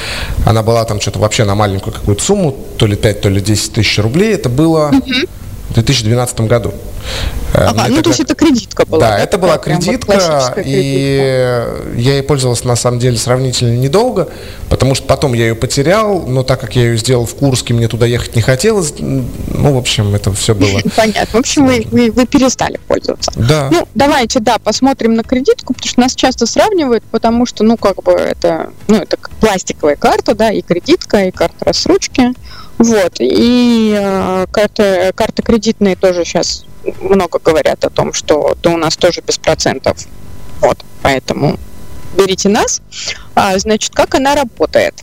[0.47, 3.73] она была там что-то вообще на маленькую какую-то сумму, то ли 5, то ли 10
[3.73, 4.35] тысяч рублей.
[4.35, 4.91] Это было
[5.71, 6.73] в 2012 году.
[7.55, 8.03] Э, ага, ну тогда...
[8.03, 9.01] то есть это кредитка была.
[9.01, 11.65] Да, да это была кредитка, и
[11.97, 14.29] я ей пользовался на самом деле сравнительно недолго,
[14.69, 17.89] потому что потом я ее потерял, но так как я ее сделал в Курске, мне
[17.89, 18.95] туда ехать не хотелось.
[18.99, 20.81] Ну, в общем, это все было.
[20.97, 21.27] Понятно.
[21.33, 23.33] В общем, вы, вы, вы перестали пользоваться.
[23.37, 23.69] Да.
[23.71, 28.03] Ну, давайте, да, посмотрим на кредитку, потому что нас часто сравнивают, потому что, ну, как
[28.03, 32.35] бы это, ну, это пластиковая карта, да, и кредитка, и карта рассрочки.
[32.79, 33.17] Вот.
[33.19, 36.65] И э, карты, карты кредитные тоже сейчас
[37.01, 40.07] много говорят о том, что да, у нас тоже без процентов.
[40.61, 40.79] Вот.
[41.03, 41.59] Поэтому
[42.17, 42.81] берите нас.
[43.35, 44.95] А, значит, как она работает?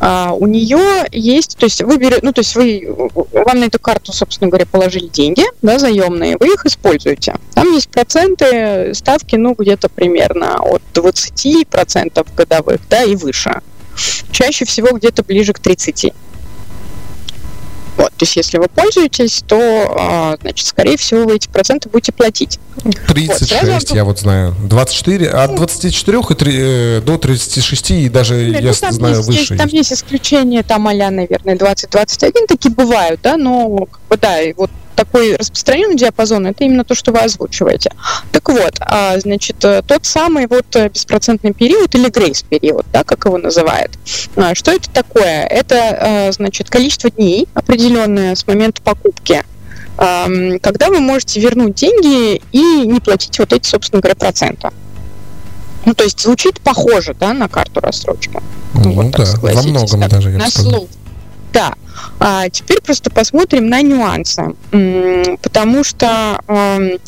[0.00, 2.86] А, у нее есть, то есть вы берете, ну, то есть вы,
[3.32, 7.36] вам на эту карту, собственно говоря, положили деньги, да, заемные, вы их используете.
[7.54, 13.60] Там есть проценты, ставки, ну, где-то примерно от 20% годовых, да, и выше.
[14.30, 16.14] Чаще всего где-то ближе к 30%.
[17.96, 19.56] Вот, то есть если вы пользуетесь, то,
[19.96, 22.58] а, значит, скорее всего, вы эти проценты будете платить.
[23.06, 24.54] 36, вот, я вот знаю.
[24.64, 29.28] 24, от 24 и 3, э, до 36, и даже, ну, я там знаю, есть,
[29.28, 29.40] выше.
[29.40, 34.40] Есть, там есть исключения, там а наверное, 20-21 такие бывают, да, но, как бы, да,
[34.40, 37.92] и вот такой распространенный диапазон, это именно то, что вы озвучиваете.
[38.32, 43.24] Так вот, а, значит, э, тот самый вот э, беспроцентный период или грейс-период, да, как
[43.26, 43.92] его называют.
[44.36, 45.44] А, что это такое?
[45.44, 49.42] Это, э, значит, количество дней определенное с момента покупки,
[49.96, 54.70] когда вы можете вернуть деньги и не платить вот эти, собственно говоря, проценты.
[55.84, 58.40] Ну, то есть звучит похоже, да, на карту рассрочки.
[58.74, 60.88] Ну, вот да, во многом так, даже, я на слух.
[61.54, 61.72] Да.
[62.18, 64.54] А теперь просто посмотрим на нюансы,
[65.40, 66.98] потому что э,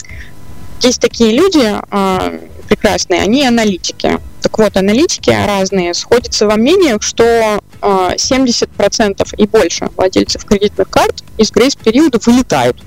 [0.81, 2.39] есть такие люди э,
[2.69, 4.21] прекрасные, они аналитики.
[4.43, 11.25] Так вот, аналитики разные сходятся во мнениях, что э, 70% и больше владельцев кредитных карт
[11.37, 12.81] из грейс-периода вылетают.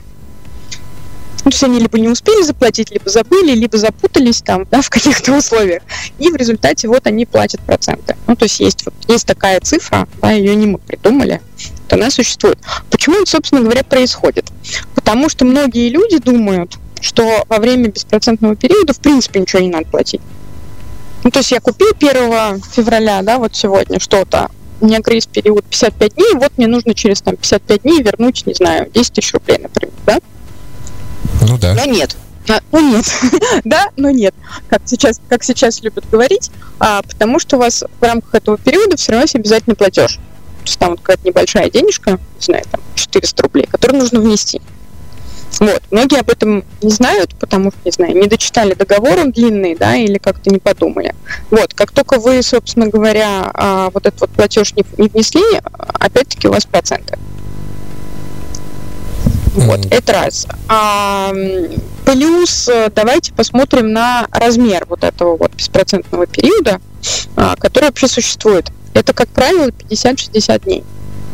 [1.44, 5.34] То есть они либо не успели заплатить, либо забыли, либо запутались там, да, в каких-то
[5.38, 5.84] условиях.
[6.20, 8.18] И в результате вот они платят проценты.
[8.28, 11.42] Ну, то есть есть, вот, есть такая цифра, да, ее не мы придумали,
[11.88, 12.60] то она существует.
[12.90, 14.46] Почему это, собственно говоря, происходит?
[14.96, 19.86] Потому что многие люди думают, что во время беспроцентного периода в принципе ничего не надо
[19.86, 20.22] платить.
[21.24, 24.50] Ну, то есть я купил 1 февраля, да, вот сегодня что-то,
[24.82, 28.54] у меня грейс период 55 дней, вот мне нужно через там 55 дней вернуть, не
[28.54, 30.20] знаю, 10 тысяч рублей, например, да?
[31.48, 31.74] Ну да.
[31.76, 32.16] Но нет.
[32.50, 33.06] А, ну нет,
[33.64, 34.34] да, но нет,
[34.70, 38.98] как сейчас, как сейчас любят говорить, а, потому что у вас в рамках этого периода
[38.98, 40.16] все равно есть обязательно платеж.
[40.16, 44.62] То есть там вот какая-то небольшая денежка, не знаю, там 400 рублей, которую нужно внести.
[45.60, 45.82] Вот.
[45.92, 49.96] Многие об этом не знают, потому что, не знаю, не дочитали договор, он длинный, да,
[49.96, 51.14] или как-то не подумали.
[51.52, 51.74] Вот.
[51.74, 55.44] Как только вы, собственно говоря, а, вот этот вот платеж не внесли,
[56.00, 57.18] опять-таки у вас проценты.
[59.56, 60.48] Вот, это раз.
[60.68, 61.32] А,
[62.06, 66.80] плюс давайте посмотрим на размер вот этого вот беспроцентного периода,
[67.36, 68.72] а, который вообще существует.
[68.94, 70.84] Это, как правило, 50-60 дней.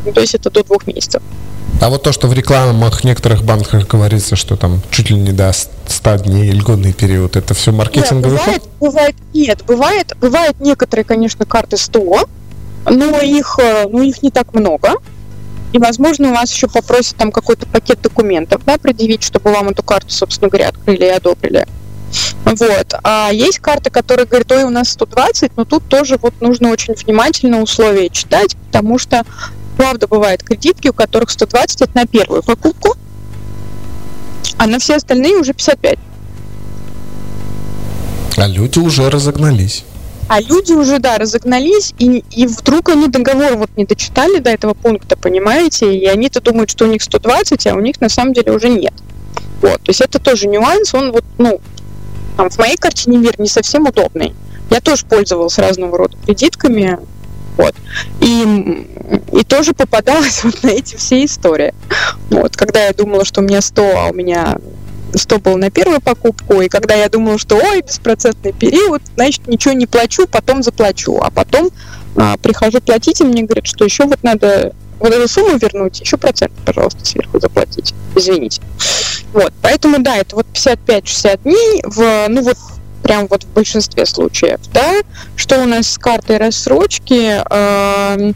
[0.05, 1.21] Ну, то есть это до двух месяцев.
[1.81, 5.51] А вот то, что в рекламах некоторых банках говорится, что там чуть ли не до
[5.51, 8.71] 100 дней льготный период, это все маркетинговый нет, бывает, ход?
[8.79, 12.27] Бывает, нет, бывает, бывает некоторые, конечно, карты 100,
[12.89, 14.93] но их, э, ну, их не так много.
[15.75, 19.83] И, возможно, у вас еще попросят там какой-то пакет документов, да, предъявить, чтобы вам эту
[19.83, 21.67] карту, собственно говоря, открыли и одобрили.
[22.45, 22.93] Вот.
[23.03, 26.93] А есть карты, которые говорят, ой, у нас 120, но тут тоже вот нужно очень
[26.93, 29.25] внимательно условия читать, потому что
[29.75, 32.95] Правда, бывают кредитки, у которых 120 это на первую покупку,
[34.57, 35.99] а на все остальные уже 55.
[38.37, 39.83] А люди уже разогнались.
[40.27, 44.73] А люди уже, да, разогнались, и, и вдруг они договор вот не дочитали до этого
[44.73, 48.51] пункта, понимаете, и они-то думают, что у них 120, а у них на самом деле
[48.51, 48.93] уже нет.
[49.61, 51.61] Вот, то есть это тоже нюанс, он вот, ну,
[52.37, 54.33] там, в моей картине мир не совсем удобный.
[54.71, 56.99] Я тоже пользовалась разного рода кредитками,
[57.57, 57.75] вот.
[58.19, 58.85] И,
[59.31, 61.73] и тоже попадалась вот на эти все истории.
[62.29, 62.55] Вот.
[62.55, 64.57] Когда я думала, что у меня 100, а у меня
[65.17, 69.73] 100 было на первую покупку, и когда я думала, что ой, беспроцентный период, значит, ничего
[69.73, 71.19] не плачу, потом заплачу.
[71.21, 71.69] А потом
[72.15, 76.17] а, прихожу платить, и мне говорят, что еще вот надо вот эту сумму вернуть, еще
[76.17, 77.93] процент, пожалуйста, сверху заплатить.
[78.15, 78.61] Извините.
[79.33, 82.57] Вот, поэтому, да, это вот 55-60 дней в, ну вот,
[83.03, 85.01] прям вот в большинстве случаев, да,
[85.35, 88.31] что у нас с картой рассрочки, э,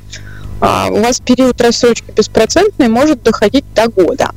[0.61, 4.31] э, у вас период рассрочки беспроцентный может доходить до года.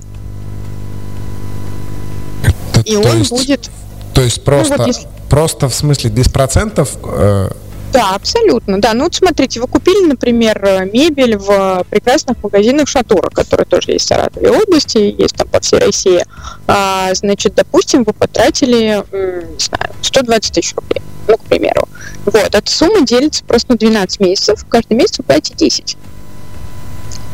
[2.86, 3.70] И он есть, будет...
[4.14, 5.08] То есть просто, ну, вот если...
[5.30, 7.50] просто в смысле без процентов э,
[7.92, 8.94] да, абсолютно, да.
[8.94, 14.08] Ну вот смотрите, вы купили, например, мебель в прекрасных магазинах Шатура, которые тоже есть в
[14.08, 16.24] Саратовой области, есть там по всей России.
[16.66, 21.86] А, значит, допустим, вы потратили, не знаю, 120 тысяч рублей, ну, к примеру.
[22.24, 25.98] Вот, эта сумма делится просто на 12 месяцев, каждый месяц вы платите 10.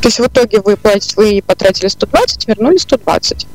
[0.01, 3.47] То есть в итоге вы платите, вы потратили 120, вернули 120.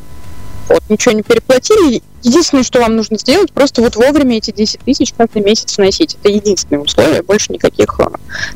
[0.69, 2.01] Вот, ничего не переплатили.
[2.21, 6.15] Единственное, что вам нужно сделать, просто вот вовремя эти 10 тысяч каждый месяц вносить.
[6.21, 8.07] Это единственное условие, больше никаких э,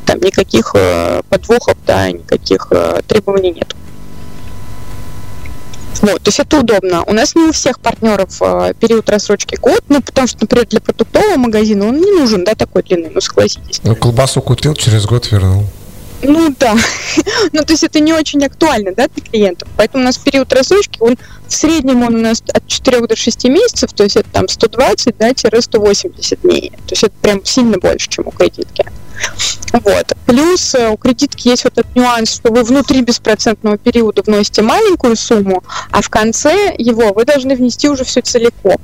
[0.05, 3.75] там никаких э, подвохов, да, никаких э, требований нет.
[6.01, 7.03] Вот, то есть это удобно.
[7.03, 10.79] У нас не у всех партнеров э, период рассрочки год, ну, потому что, например, для
[10.79, 13.81] продуктового магазина он не нужен, да, такой длинный, ну, согласитесь.
[13.83, 15.65] Ну, колбасу купил, через год вернул.
[16.23, 16.75] Ну да.
[17.53, 19.69] ну то есть это не очень актуально, да, для клиентов.
[19.77, 21.15] Поэтому у нас период рассрочки, он
[21.47, 25.17] в среднем он у нас от 4 до 6 месяцев, то есть это там 120,
[25.17, 26.71] да, 180 дней.
[26.87, 28.85] То есть это прям сильно больше, чем у кредитки.
[29.73, 30.13] Вот.
[30.25, 35.15] Плюс э, у кредитки есть вот этот нюанс, что вы внутри беспроцентного периода вносите маленькую
[35.15, 38.77] сумму, а в конце его вы должны внести уже все целиком.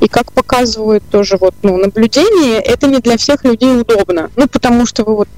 [0.00, 4.30] И как показывают тоже вот, ну, наблюдения, это не для всех людей удобно.
[4.34, 5.28] Ну, потому что вы вот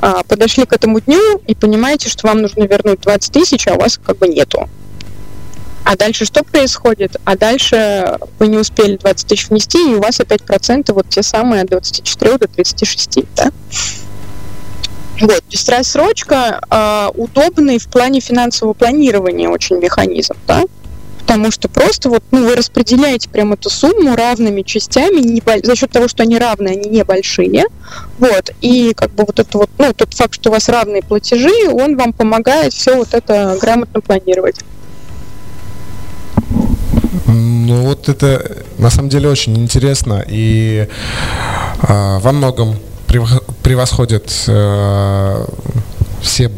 [0.00, 3.80] а, подошли к этому дню и понимаете, что вам нужно вернуть 20 тысяч, а у
[3.80, 4.68] вас как бы нету.
[5.84, 7.16] А дальше что происходит?
[7.24, 11.22] А дальше вы не успели 20 тысяч внести, и у вас опять проценты вот те
[11.22, 13.50] самые от 24 до 36, да?
[15.20, 20.62] Вот, то есть рассрочка э, удобный в плане финансового планирования очень механизм, да?
[21.28, 25.90] Потому что просто вот ну, вы распределяете прям эту сумму равными частями, не, за счет
[25.90, 27.66] того, что они равные, они небольшие,
[28.18, 31.68] вот, и как бы вот это вот, ну, тот факт, что у вас равные платежи,
[31.70, 34.56] он вам помогает все вот это грамотно планировать.
[37.26, 40.88] Ну вот это на самом деле очень интересно и
[41.82, 42.76] э, во многом
[43.62, 45.44] превосходит э,
[46.22, 46.50] все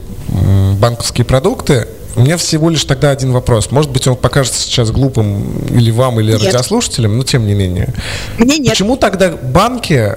[0.78, 3.70] банковские продукты, у меня всего лишь тогда один вопрос.
[3.70, 6.42] Может быть, он покажется сейчас глупым или вам, или нет.
[6.42, 7.94] радиослушателям, но тем не менее.
[8.38, 8.70] Мне нет.
[8.70, 10.16] Почему тогда банки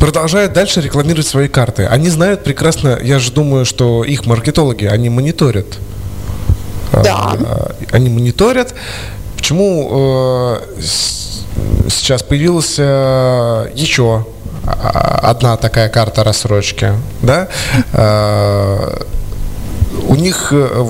[0.00, 1.86] продолжают дальше рекламировать свои карты?
[1.86, 5.66] Они знают прекрасно, я же думаю, что их маркетологи, они мониторят.
[6.92, 7.34] Да.
[7.34, 8.74] А, они мониторят.
[9.36, 10.80] Почему э,
[11.88, 14.26] сейчас появилась э, еще
[14.64, 16.92] одна такая карта рассрочки,
[17.22, 17.48] да?
[20.16, 20.86] У них, э,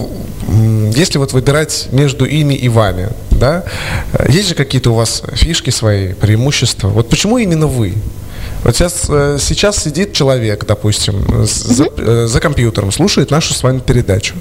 [0.95, 3.65] если вот выбирать между ими и вами, да,
[4.13, 6.89] э, есть же какие-то у вас фишки свои, преимущества.
[6.89, 7.95] Вот почему именно вы?
[8.63, 14.37] Вот сейчас, э, сейчас сидит человек, допустим, за, за компьютером, слушает нашу с вами передачу.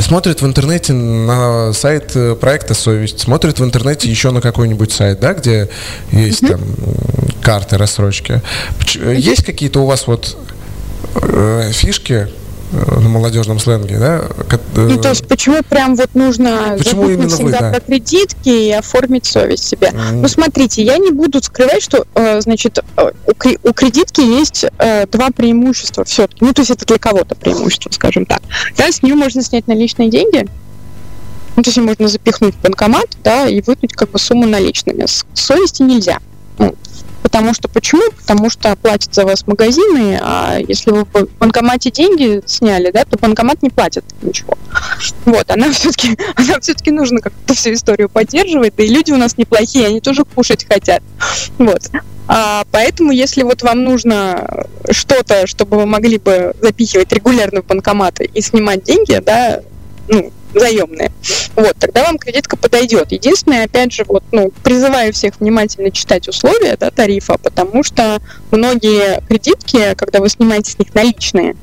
[0.00, 5.34] смотрит в интернете на сайт проекта «Совесть», смотрит в интернете еще на какой-нибудь сайт, да,
[5.34, 5.68] где
[6.10, 6.60] есть там
[7.40, 8.42] карты рассрочки.
[9.14, 10.36] Есть какие-то у вас вот
[11.14, 12.28] э, фишки,
[12.72, 14.28] на молодежном сленге, да?
[14.74, 17.70] Ну, то есть почему прям вот нужно почему именно всегда вы, да?
[17.72, 19.88] про кредитки и оформить совесть себе?
[19.88, 20.20] Mm.
[20.22, 25.30] Ну, смотрите, я не буду скрывать, что, э, значит, э, у кредитки есть э, два
[25.30, 26.44] преимущества все-таки.
[26.44, 28.40] Ну, то есть это для кого-то преимущество, скажем так.
[28.76, 30.46] Да, с нее можно снять наличные деньги,
[31.56, 35.04] ну, то есть можно запихнуть в банкомат, да, и вытянуть как бы сумму наличными.
[35.06, 36.18] С совести нельзя.
[36.58, 36.74] Ну,
[37.22, 38.10] Потому что почему?
[38.12, 43.18] Потому что платят за вас магазины, а если вы в банкомате деньги сняли, да, то
[43.18, 44.56] банкомат не платит ничего.
[45.26, 49.36] Вот, она все-таки, она все-таки нужно как-то всю историю поддерживать, да и люди у нас
[49.36, 51.02] неплохие, они тоже кушать хотят.
[51.58, 51.82] Вот.
[52.32, 58.30] А, поэтому, если вот вам нужно что-то, чтобы вы могли бы запихивать регулярно в банкоматы
[58.32, 59.60] и снимать деньги, да,
[60.08, 61.12] ну, заемные.
[61.56, 63.12] Вот, тогда вам кредитка подойдет.
[63.12, 68.20] Единственное, опять же, вот, ну, призываю всех внимательно читать условия да, тарифа, потому что
[68.50, 71.56] многие кредитки, когда вы снимаете с них наличные,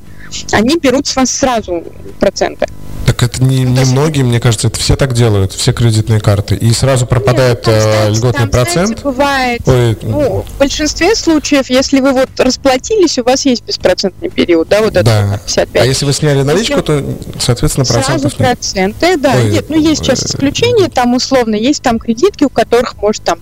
[0.52, 1.84] они берут с вас сразу
[2.20, 2.66] проценты.
[3.08, 6.56] Так это не, не многие, мне кажется, это все так делают, все кредитные карты.
[6.56, 8.86] И сразу пропадает Нет, ну, там, знаете, льготный там, процент.
[8.86, 14.28] Знаете, бывает, Ой, ну, в большинстве случаев, если вы вот расплатились, у вас есть беспроцентный
[14.28, 15.40] период, да, вот это да.
[15.46, 15.82] 55.
[15.82, 16.82] А если вы сняли наличку, если...
[16.82, 19.36] то, соответственно, процентов Сразу проценты, да.
[19.36, 23.38] Ой, Нет, ну есть сейчас исключения, там условно есть там кредитки, у которых может там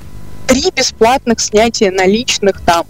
[0.46, 2.86] три бесплатных снятия наличных там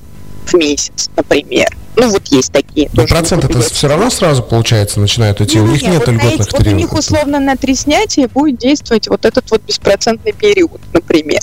[0.47, 1.68] в месяц, например.
[1.97, 2.90] Ну, вот есть такие.
[2.92, 5.59] Но процент это все равно сразу, получается, начинают идти?
[5.59, 8.59] Ну, у них нет, нет вот льготных Вот у них условно на три снятия будет
[8.59, 11.40] действовать вот этот вот беспроцентный период, например.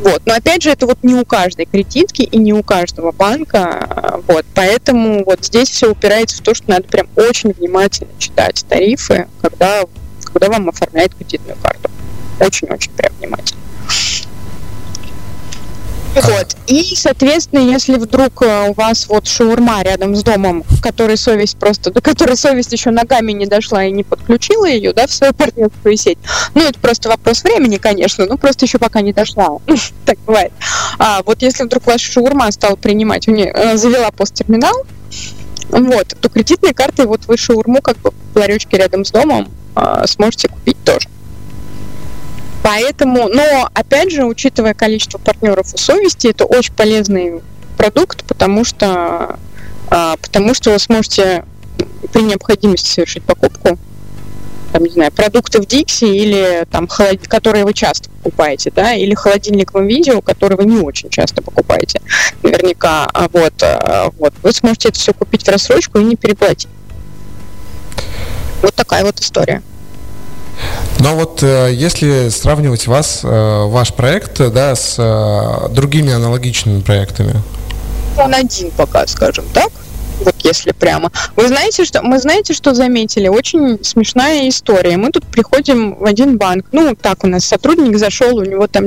[0.00, 0.22] Вот.
[0.26, 4.20] Но опять же, это вот не у каждой кредитки и не у каждого банка.
[4.26, 4.44] Вот.
[4.54, 9.82] Поэтому вот здесь все упирается в то, что надо прям очень внимательно читать тарифы, когда,
[10.24, 11.90] когда вам оформляют кредитную карту.
[12.40, 13.60] Очень-очень прям внимательно.
[16.14, 16.56] Вот.
[16.66, 21.56] И, соответственно, если вдруг э, у вас вот шаурма рядом с домом, в которой совесть
[21.58, 25.32] просто, до которой совесть еще ногами не дошла и не подключила ее, да, в свою
[25.32, 26.18] партнерскую сеть.
[26.54, 29.58] Ну, это просто вопрос времени, конечно, но просто еще пока не дошла.
[30.04, 30.52] так бывает.
[30.98, 34.84] А вот если вдруг ваша шаурма стала принимать, у нее э, завела посттерминал,
[35.70, 40.06] вот, то кредитной картой вот вы шаурму как бы в ларечке рядом с домом а,
[40.06, 41.08] сможете купить тоже.
[42.68, 47.40] Поэтому, но опять же, учитывая количество партнеров и совести, это очень полезный
[47.78, 49.38] продукт, потому что,
[49.88, 51.46] а, потому что вы сможете
[52.12, 53.78] при необходимости совершить покупку
[54.70, 57.26] там, не знаю, продукты в Дикси или там, холод...
[57.26, 62.02] которые вы часто покупаете, да, или холодильниковом видео, который вы не очень часто покупаете,
[62.42, 66.68] наверняка, а вот, а, вот, вы сможете это все купить в рассрочку и не переплатить.
[68.60, 69.62] Вот такая вот история.
[71.00, 77.34] Но вот э, если сравнивать вас, э, ваш проект, да, с э, другими аналогичными проектами?
[78.16, 79.70] Он один пока, скажем так.
[80.20, 81.12] Вот если прямо.
[81.36, 83.28] Вы знаете, что мы знаете, что заметили?
[83.28, 84.96] Очень смешная история.
[84.96, 86.66] Мы тут приходим в один банк.
[86.72, 88.86] Ну, так у нас сотрудник зашел, у него там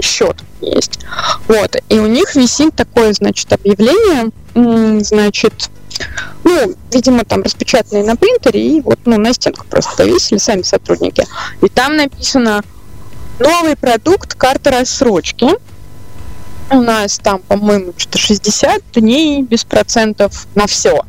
[0.00, 1.00] счет есть.
[1.48, 1.76] Вот.
[1.90, 4.30] И у них висит такое, значит, объявление,
[5.04, 5.70] значит,
[6.44, 11.26] ну, видимо, там распечатанные на принтере и вот, ну, на стенку просто повесили сами сотрудники.
[11.62, 12.62] И там написано
[13.38, 15.48] новый продукт карта рассрочки.
[16.70, 21.02] У нас там, по-моему, что-то 60 дней без процентов на все.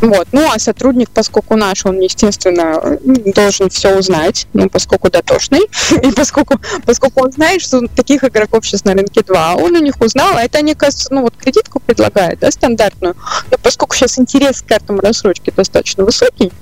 [0.00, 0.28] Вот.
[0.32, 2.98] Ну, а сотрудник, поскольку наш, он, естественно,
[3.34, 5.62] должен все узнать, ну, поскольку дотошный,
[6.02, 9.94] и поскольку, поскольку он знает, что таких игроков сейчас на рынке два, он у них
[10.00, 13.16] узнал, а это они, кажется, ну, вот кредитку предлагают, да, стандартную,
[13.50, 16.52] но поскольку сейчас интерес к картам рассрочки достаточно высокий,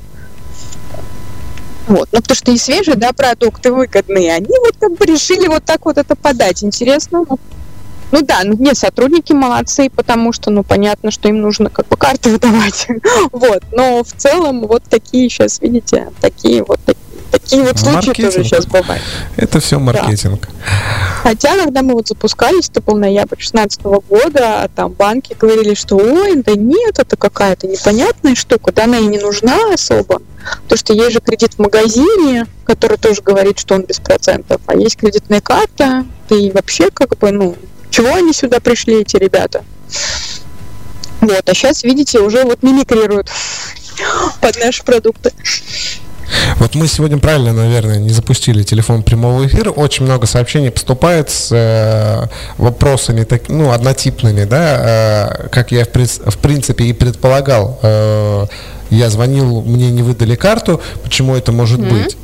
[1.87, 2.09] вот.
[2.13, 5.85] Ну, потому что и свежие, да, продукты выгодные, они вот как бы решили вот так
[5.85, 6.65] вот это подать.
[6.65, 7.39] Интересно, ну,
[8.13, 11.97] ну да, ну нет, сотрудники молодцы, потому что, ну, понятно, что им нужно как бы
[11.97, 12.87] карты выдавать.
[13.33, 16.81] вот, но в целом вот такие сейчас, видите, такие вот
[17.35, 18.33] такие вот случаи маркетинг.
[18.33, 19.03] тоже сейчас бывают.
[19.37, 20.49] Это все маркетинг.
[20.49, 20.55] Да.
[21.23, 25.97] Хотя, когда мы вот запускались, это был ноябрь 2016 года, а там банки говорили, что
[25.97, 30.23] ой, да нет, это какая-то непонятная штука, да она и не нужна особо.
[30.69, 34.77] То, что есть же кредит в магазине, который тоже говорит, что он без процентов, а
[34.77, 37.57] есть кредитная карта, и вообще как бы, ну,
[37.95, 39.63] чего они сюда пришли, эти ребята?
[41.21, 43.31] Вот, а сейчас, видите, уже вот мимикрируют
[44.41, 45.31] под наши продукты.
[46.57, 49.71] Вот мы сегодня правильно, наверное, не запустили телефон прямого эфира.
[49.71, 52.27] Очень много сообщений поступает с э,
[52.59, 57.79] вопросами, так, ну, однотипными, да, э, как я в, в принципе и предполагал.
[57.83, 58.47] Э,
[58.95, 62.03] я звонил, мне не выдали карту, почему это может mm-hmm.
[62.03, 62.17] быть?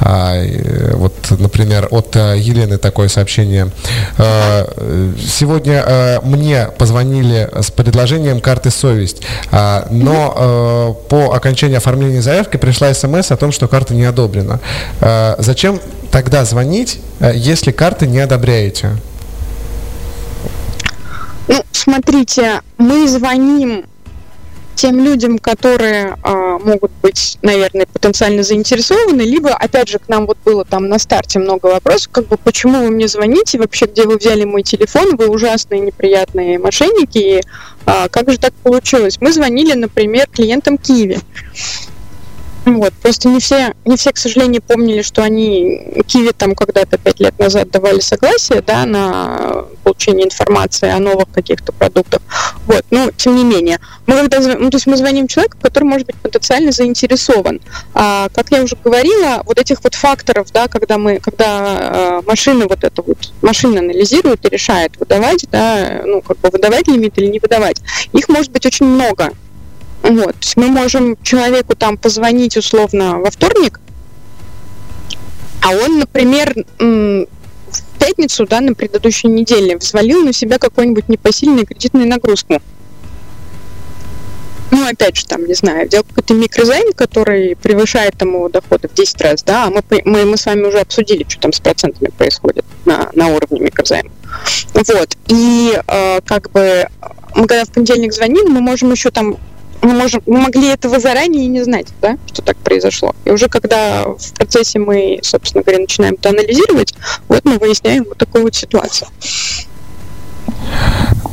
[0.00, 3.70] А, э, вот, например, от э, Елены такое сообщение.
[4.18, 4.66] А,
[5.18, 12.92] сегодня а, мне позвонили с предложением карты «Совесть», а, но по окончании оформления заявки пришла
[12.92, 14.60] смс о том, что карта не одобрена.
[15.38, 18.96] Зачем тогда звонить, если карты не одобряете?
[21.48, 23.84] Ну, смотрите, мы звоним
[24.76, 30.38] тем людям, которые э, могут быть, наверное, потенциально заинтересованы, либо, опять же, к нам вот
[30.44, 34.18] было там на старте много вопросов, как бы, почему вы мне звоните, вообще, где вы
[34.18, 37.42] взяли мой телефон, вы ужасные, неприятные мошенники, и
[37.86, 39.16] э, как же так получилось?
[39.20, 41.18] Мы звонили, например, клиентам Киви.
[42.76, 42.92] Вот.
[42.94, 47.38] Просто не все, не все, к сожалению, помнили, что они Киви там когда-то пять лет
[47.38, 52.20] назад давали согласие да, на получение информации о новых каких-то продуктах.
[52.66, 52.84] Вот.
[52.90, 56.16] Но, тем не менее, мы когда ну, то есть мы звоним человеку, который может быть
[56.16, 57.60] потенциально заинтересован.
[57.94, 62.66] А, как я уже говорила, вот этих вот факторов, да, когда мы, когда э, машина
[62.68, 67.26] вот это вот, машина анализирует и решает, выдавать, да, ну, как бы выдавать лимит или
[67.26, 67.80] не выдавать,
[68.12, 69.30] их может быть очень много.
[70.02, 70.36] Вот.
[70.56, 73.80] Мы можем человеку там позвонить условно во вторник,
[75.62, 82.06] а он, например, в пятницу, да, на предыдущей неделе взвалил на себя какую-нибудь непосильную кредитную
[82.06, 82.62] нагрузку.
[84.70, 88.94] Ну, опять же, там, не знаю, взял какой-то микрозайм, который превышает там его доходы в
[88.94, 92.10] 10 раз, да, а мы, мы, мы с вами уже обсудили, что там с процентами
[92.10, 94.10] происходит на, на уровне микрозайма.
[94.74, 96.86] Вот, и э, как бы
[97.34, 99.36] мы когда в понедельник звоним, мы можем еще там
[99.82, 103.14] мы, можем, мы могли этого заранее не знать, да, что так произошло.
[103.24, 106.94] И уже когда в процессе мы, собственно говоря, начинаем это анализировать,
[107.28, 109.08] вот мы выясняем вот такую вот ситуацию.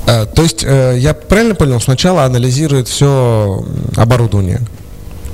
[0.07, 3.63] А, то есть, э, я правильно понял, сначала анализирует все
[3.95, 4.61] оборудование?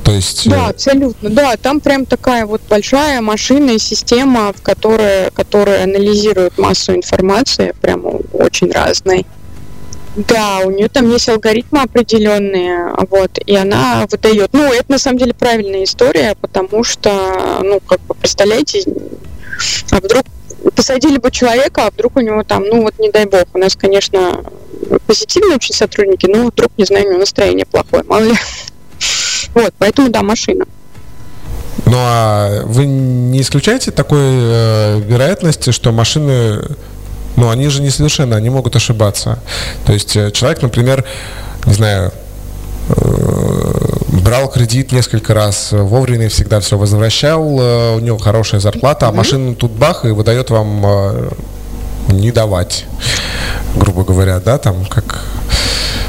[0.03, 0.49] То есть...
[0.49, 1.30] Да, э, абсолютно.
[1.30, 7.74] Да, там прям такая вот большая машина и система, в которой, которая анализирует массу информации,
[7.82, 9.26] прямо очень разной.
[10.28, 14.49] Да, у нее там есть алгоритмы определенные, вот, и она выдает.
[14.51, 18.84] Ну, это на самом деле правильная история, потому что, ну, как бы, представляете,
[19.91, 20.26] а вдруг
[20.76, 23.78] посадили бы человека, а вдруг у него там, ну вот не дай бог, у нас,
[23.78, 24.43] конечно,
[25.07, 28.36] позитивные очень сотрудники, но вдруг, не знаю, у него настроение плохое, мало ли.
[29.53, 30.65] Вот, поэтому да, машина.
[31.86, 36.61] Ну а вы не исключаете такой э, вероятности, что машины
[37.36, 39.40] но они же несовершенны, они могут ошибаться.
[39.86, 41.06] То есть э, человек, например,
[41.66, 42.12] не знаю,
[42.90, 43.74] э,
[44.24, 49.56] брал кредит несколько раз, вовремя всегда все возвращал, э, у него хорошая зарплата, а машина
[49.56, 51.30] тут бах и выдает вам
[52.10, 52.86] не давать,
[53.76, 55.24] грубо говоря, да, там как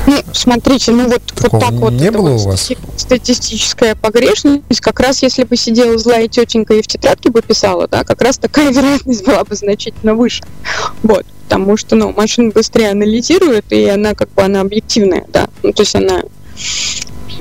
[0.07, 1.93] ну, смотрите, ну вот, вот так вот.
[1.93, 2.71] Не было вот у вас?
[2.97, 8.05] Статистическая погрешность, как раз если бы сидела злая тетенька и в тетрадке бы писала, да,
[8.05, 10.43] как раз такая вероятность была бы значительно выше.
[11.03, 11.27] Вот.
[11.45, 15.49] Потому что, ну, машина быстрее анализирует, и она как бы, она объективная, да.
[15.63, 16.23] Ну, то есть она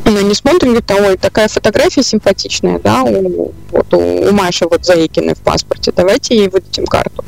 [0.05, 4.83] она не смотрит, говорит, ой, такая фотография симпатичная, да, у, вот у, у Маши вот
[4.85, 7.23] Заикиной в паспорте, давайте ей выдадим карту.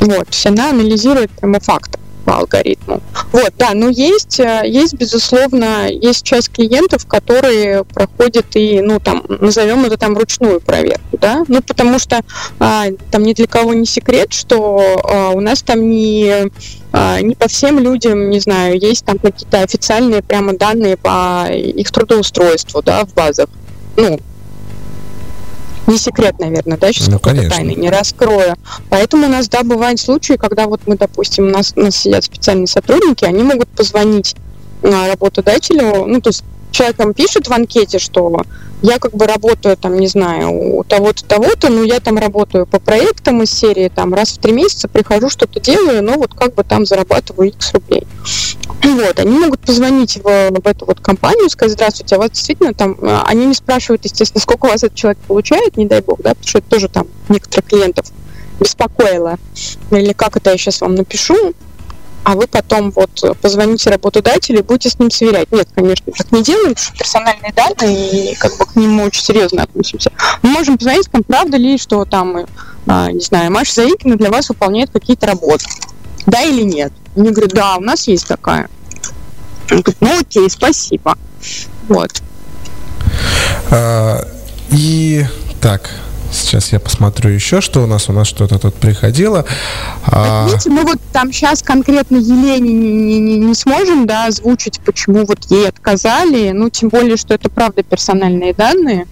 [0.00, 1.98] Вот, то есть она анализирует прямо факты
[2.28, 3.00] по алгоритму.
[3.32, 9.24] Вот, да, но есть, э, есть, безусловно, есть часть клиентов, которые проходят и, ну, там,
[9.28, 12.20] назовем это там ручную проверку, да, ну, потому что
[12.58, 16.50] а, там ни для кого не секрет, что а, у нас там не
[16.92, 21.90] а, не по всем людям, не знаю, есть там какие-то официальные прямо данные по их
[21.90, 23.48] трудоустройству, да, в базах.
[23.96, 24.20] Ну,
[25.88, 28.54] не секрет, наверное, да, сейчас ну, какой-то тайны не раскрою.
[28.90, 32.24] Поэтому у нас, да, бывают случаи, когда вот мы, допустим, у нас, у нас сидят
[32.24, 34.36] специальные сотрудники, они могут позвонить
[34.82, 38.42] работодателю, ну, то есть человеком пишет в анкете, что
[38.82, 42.78] я как бы работаю там, не знаю, у того-то, того-то, но я там работаю по
[42.78, 46.62] проектам из серии, там раз в три месяца прихожу, что-то делаю, но вот как бы
[46.62, 48.06] там зарабатываю x рублей.
[48.82, 52.96] Вот, они могут позвонить в, в эту вот компанию, сказать, здравствуйте, а вас действительно там,
[53.02, 56.30] а, они не спрашивают, естественно, сколько у вас этот человек получает, не дай бог, да,
[56.30, 58.06] потому что это тоже там некоторых клиентов
[58.60, 59.36] беспокоило.
[59.90, 61.54] Или как это я сейчас вам напишу,
[62.24, 63.10] а вы потом вот
[63.40, 65.50] позвоните работодателю и будете с ним сверять.
[65.50, 69.22] Нет, конечно, так не делаем, что персональные данные, и как бы к ним мы очень
[69.22, 70.12] серьезно относимся.
[70.42, 72.46] Мы можем позвонить, там, правда ли, что там,
[72.86, 75.64] а, не знаю, Маша Заикина для вас выполняет какие-то работы.
[76.26, 76.92] Да или нет?
[77.16, 78.68] Они говорят, да, у нас есть такая.
[79.70, 81.16] Он говорит, ну окей, спасибо.
[81.88, 82.10] Вот.
[83.70, 84.26] А,
[84.70, 85.24] и
[85.60, 85.90] так,
[86.30, 88.08] Сейчас я посмотрю еще, что у нас.
[88.08, 89.44] У нас что-то тут приходило.
[90.06, 90.46] А...
[90.46, 95.24] Видите, мы вот там сейчас конкретно Елене не, не, не, не сможем да, озвучить, почему
[95.24, 96.50] вот ей отказали.
[96.50, 99.06] Ну, тем более, что это правда персональные данные.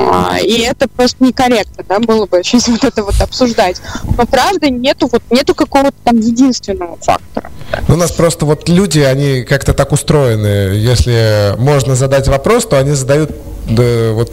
[0.00, 3.82] А, и это просто некорректно, да, было бы сейчас вот это вот обсуждать.
[4.16, 7.50] Но правда нету вот нету какого-то там единственного фактора.
[7.88, 10.76] Ну, у нас просто вот люди, они как-то так устроены.
[10.76, 13.32] Если можно задать вопрос, то они задают
[13.68, 14.32] да, вот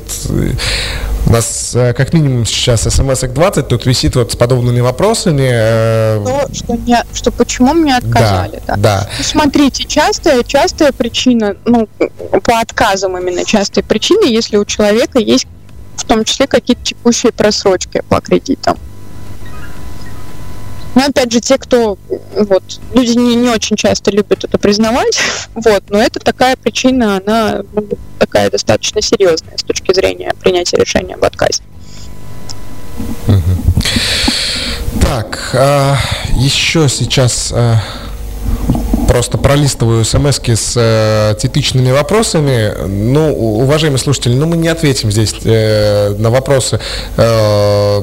[1.27, 5.49] у нас э, как минимум сейчас смс 20 тут висит вот с подобными вопросами.
[5.51, 8.61] Э, что, что, не, что почему мне отказали?
[8.67, 9.01] Да, да.
[9.01, 9.09] да.
[9.17, 11.88] Ну, смотрите, частая, частая причина, ну,
[12.43, 15.47] по отказам именно частая причина, если у человека есть
[15.95, 18.77] в том числе какие-то текущие просрочки по кредитам.
[20.95, 21.97] Но опять же, те, кто
[22.35, 25.19] вот, люди не, не очень часто любят это признавать,
[25.53, 27.87] вот, но это такая причина, она ну,
[28.17, 31.61] такая достаточно серьезная с точки зрения принятия решения об отказе.
[35.01, 35.97] Так, а,
[36.35, 37.79] еще сейчас а,
[39.07, 42.73] просто пролистываю смс с э, типичными вопросами.
[42.87, 46.79] Ну, уважаемые слушатели, ну мы не ответим здесь э, на вопросы
[47.15, 48.01] э,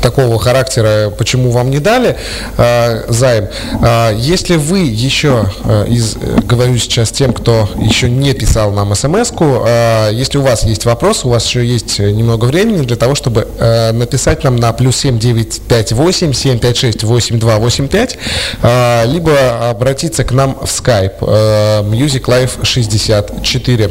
[0.00, 2.16] такого характера, почему вам не дали
[2.56, 3.48] э, займ.
[3.82, 9.32] Э, если вы еще, э, из, говорю сейчас тем, кто еще не писал нам смс
[9.38, 13.46] э, если у вас есть вопрос, у вас еще есть немного времени для того, чтобы
[13.58, 17.88] э, написать нам на плюс 7 9 5 8 7 5 6 8 2 8
[17.88, 18.18] 5,
[18.62, 23.90] э, либо обратиться к нам в Skype э, Music Life 64.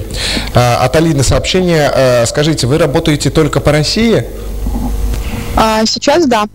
[0.54, 1.92] Э, от Алины сообщение.
[1.94, 4.26] Э, скажите, вы работаете только по России?
[5.56, 6.46] А, сейчас да.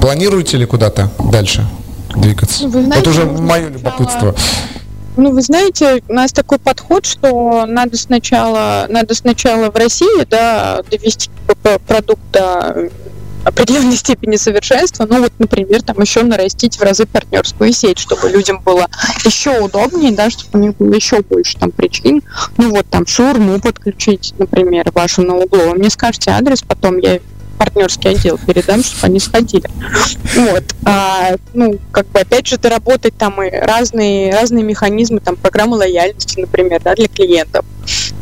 [0.00, 1.66] Планируете ли куда-то дальше
[2.14, 2.68] двигаться?
[2.68, 4.34] Вы знаете, Это уже мое любопытство.
[5.16, 10.82] Ну, вы знаете, у нас такой подход, что надо сначала, надо сначала в России, да,
[10.90, 11.30] довести
[11.86, 12.90] продукт до
[13.44, 18.60] определенной степени совершенства, ну вот, например, там еще нарастить в разы партнерскую сеть, чтобы людям
[18.64, 18.88] было
[19.24, 22.22] еще удобнее, да, чтобы у них было еще больше там причин,
[22.56, 27.20] ну вот там шурму подключить, например, вашу на углу, вы мне скажете адрес, потом я
[27.54, 29.68] партнерский отдел передам, чтобы они сходили.
[30.36, 30.64] Вот.
[30.84, 36.40] А, ну, как бы, опять же, доработать там и разные, разные механизмы, там, программы лояльности,
[36.40, 37.64] например, да, для клиентов.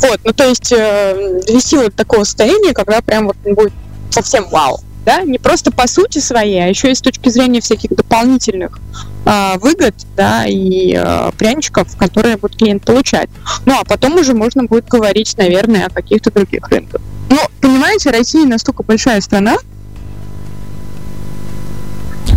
[0.00, 1.40] Вот, ну, то есть, э,
[1.76, 3.72] вот такого состояния, когда прям вот будет
[4.10, 7.90] совсем вау да, не просто по сути своей, а еще и с точки зрения всяких
[7.90, 8.78] дополнительных
[9.24, 13.28] э, выгод, да, и э, пряничков, которые будет клиент получать.
[13.66, 17.00] Ну, а потом уже можно будет говорить, наверное, о каких-то других рынках.
[17.30, 19.56] Но, понимаете, Россия настолько большая страна,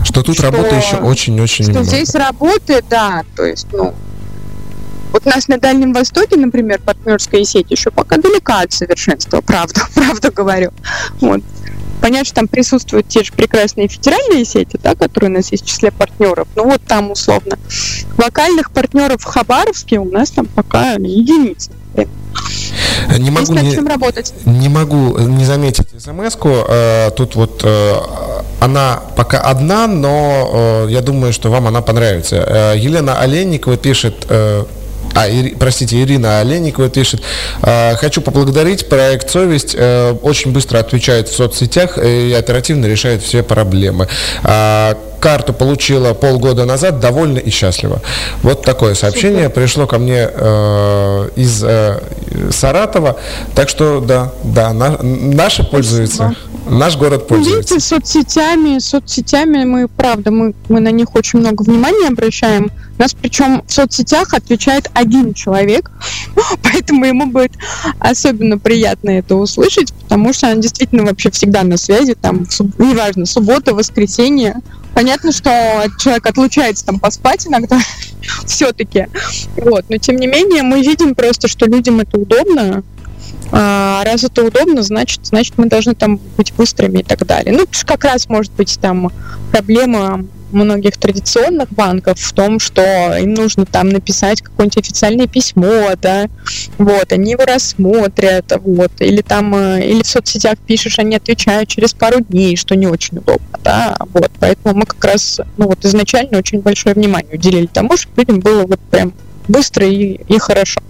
[0.03, 1.86] что тут что, работы еще очень-очень много.
[1.86, 3.93] Что здесь работы, да, то есть, ну,
[5.11, 9.82] вот у нас на Дальнем Востоке, например, партнерская сеть еще пока далека от совершенства, правда,
[9.93, 10.72] правда говорю.
[11.22, 11.41] Вот.
[12.02, 15.68] Понятно, что там присутствуют те же прекрасные федеральные сети, да, которые у нас есть в
[15.68, 16.48] числе партнеров.
[16.56, 17.58] Ну вот там условно.
[18.18, 21.72] Локальных партнеров в Хабаровске у нас там пока единицы.
[23.18, 24.34] Не могу не, работать.
[24.46, 26.50] не могу не заметить смс-ку.
[26.68, 27.93] Э, тут вот э,
[28.60, 32.74] она пока одна, но э, я думаю, что вам она понравится.
[32.76, 34.28] Елена Оленникова пишет
[35.16, 37.22] а, Ири, простите, Ирина Оленникова пишет,
[37.61, 43.41] «А, хочу поблагодарить, проект «Совесть» э, очень быстро отвечает в соцсетях и оперативно решает все
[43.41, 44.09] проблемы.
[44.43, 48.01] А, карту получила полгода назад, довольна и счастлива.
[48.43, 51.99] Вот такое сообщение пришло ко мне э, из э,
[52.51, 53.18] Саратова.
[53.55, 56.36] Так что да, да, на, наши пользуются.
[56.70, 57.76] Наш город пользуется.
[57.76, 62.72] Видите, соцсетями, соцсетями мы, правда, мы, мы на них очень много внимания обращаем.
[62.97, 65.91] У нас причем в соцсетях отвечает один человек,
[66.63, 67.51] поэтому ему будет
[67.99, 72.47] особенно приятно это услышать, потому что он действительно вообще всегда на связи, там,
[72.80, 74.61] неважно, суббота, воскресенье.
[74.93, 75.49] Понятно, что
[75.99, 77.80] человек отлучается там поспать иногда,
[78.45, 79.07] все-таки.
[79.57, 79.86] Вот.
[79.89, 82.84] Но тем не менее, мы видим просто, что людям это удобно,
[83.58, 87.56] а, раз это удобно, значит, значит, мы должны там быть быстрыми и так далее.
[87.56, 89.14] Ну, как раз может быть там
[89.51, 92.82] проблема многих традиционных банков в том, что
[93.18, 96.28] им нужно там написать какое-нибудь официальное письмо, да,
[96.78, 101.93] вот, они его рассмотрят, вот, или там, э, или в соцсетях пишешь, они отвечают через
[101.93, 106.39] пару дней, что не очень удобно, да, вот, поэтому мы как раз, ну, вот, изначально
[106.39, 109.14] очень большое внимание уделили тому, чтобы людям было вот прям
[109.47, 110.82] быстро и, и хорошо.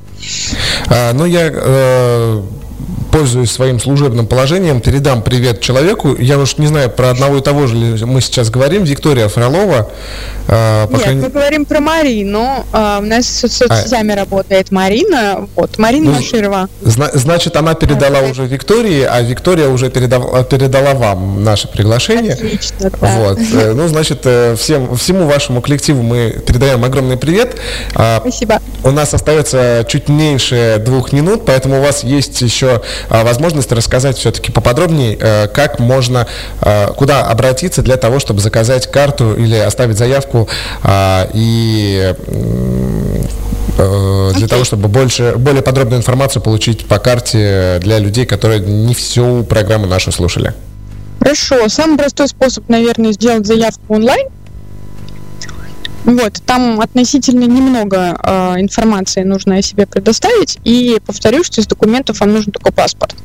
[0.88, 2.42] А, ну, я э,
[3.12, 6.16] пользуясь своим служебным положением, передам привет человеку.
[6.16, 8.84] Я уж не знаю, про одного и того же ли мы сейчас говорим.
[8.84, 9.90] Виктория Фролова.
[10.48, 11.22] Э, Нет, крайней...
[11.22, 12.66] мы говорим про Марину.
[12.74, 14.18] Э, у нас с соцсетями а...
[14.18, 15.48] работает Марина.
[15.56, 16.70] Вот, Марина ну, Маширова.
[16.82, 22.34] Зна- значит, она передала а, уже Виктории, а Виктория уже передала, передала вам наше приглашение.
[22.34, 22.98] Отлично, да.
[23.00, 23.40] Вот.
[23.40, 27.56] Э, ну, значит, э, всем, всему вашему коллективу мы передаем огромный привет.
[27.96, 28.62] А, Спасибо.
[28.84, 32.75] У нас остается чуть меньше двух минут, поэтому у вас есть еще
[33.10, 36.28] а, возможность рассказать все-таки поподробнее, э, как можно,
[36.96, 40.48] куда обратиться для того, чтобы заказать карту или оставить заявку
[41.34, 42.14] и
[43.78, 44.48] для okay.
[44.48, 49.86] того, чтобы больше, более подробную информацию получить по карте для людей, которые не всю программу
[49.86, 50.54] нашу слушали.
[51.20, 51.68] Хорошо.
[51.70, 54.28] Самый простой способ, наверное, сделать заявку онлайн.
[56.06, 62.20] Вот, там относительно немного э, информации нужно о себе предоставить, и повторюсь, что из документов
[62.20, 63.16] вам нужен только паспорт.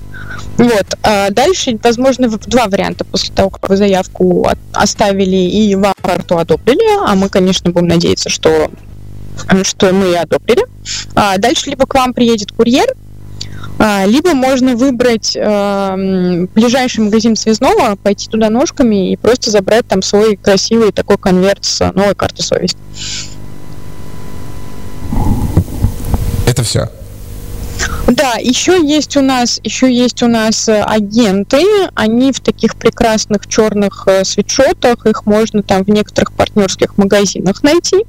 [0.57, 5.95] Вот, а дальше, возможно, два варианта после того, как вы заявку от, оставили и вам
[6.01, 8.70] карту одобрили, а мы, конечно, будем надеяться, что,
[9.62, 10.64] что мы одобрили.
[11.14, 12.95] А дальше либо к вам приедет курьер,
[14.07, 20.37] либо можно выбрать э, ближайший магазин связного, пойти туда ножками и просто забрать там свой
[20.37, 22.76] красивый такой конверт с новой карты совести.
[26.47, 26.91] Это все.
[28.07, 31.64] Да, еще есть у нас, еще есть у нас э, агенты.
[31.95, 35.07] Они в таких прекрасных черных э, свитшотах.
[35.07, 38.05] Их можно там в некоторых партнерских магазинах найти.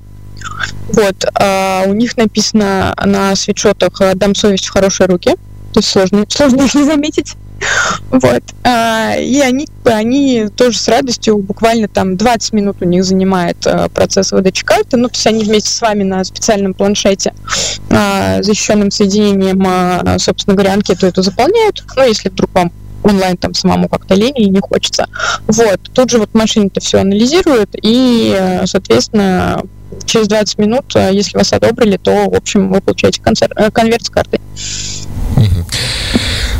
[0.89, 5.35] Вот, а у них написано на свитшотах «Дам совесть в хорошие руки».
[5.73, 7.35] То есть сложно, сложно их не заметить.
[8.09, 8.43] Вот.
[8.63, 13.87] А, и они, они тоже с радостью, буквально там 20 минут у них занимает а,
[13.89, 14.97] процесс выдачи карты.
[14.97, 17.33] Ну, то есть они вместе с вами на специальном планшете
[17.89, 21.83] а, защищенным соединением, собственно говоря, анкету эту заполняют.
[21.95, 22.71] Ну, если вдруг вам
[23.03, 25.07] онлайн там самому как-то лень и не хочется.
[25.47, 25.79] Вот.
[25.93, 29.61] Тут же вот машина это все анализирует и, соответственно,
[30.05, 34.09] через 20 минут, если вас одобрили, то, в общем, вы получаете концерт, э, конверт с
[34.09, 34.39] картой.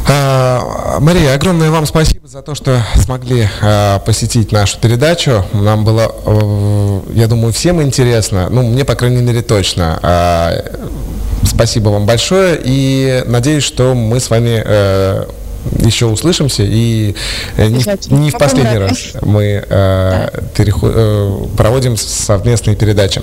[0.10, 5.46] А, Мария, огромное вам спасибо за то, что смогли а, посетить нашу передачу.
[5.54, 8.48] Нам было, э, я думаю, всем интересно.
[8.50, 10.00] Ну, мне, по крайней мере, точно.
[10.02, 10.54] А,
[11.46, 15.26] спасибо вам большое и надеюсь, что мы с вами э,
[15.80, 17.16] еще услышимся и
[17.58, 17.84] э, не,
[18.16, 23.22] не в последний раз мы э, переход, э, проводим совместные передачи.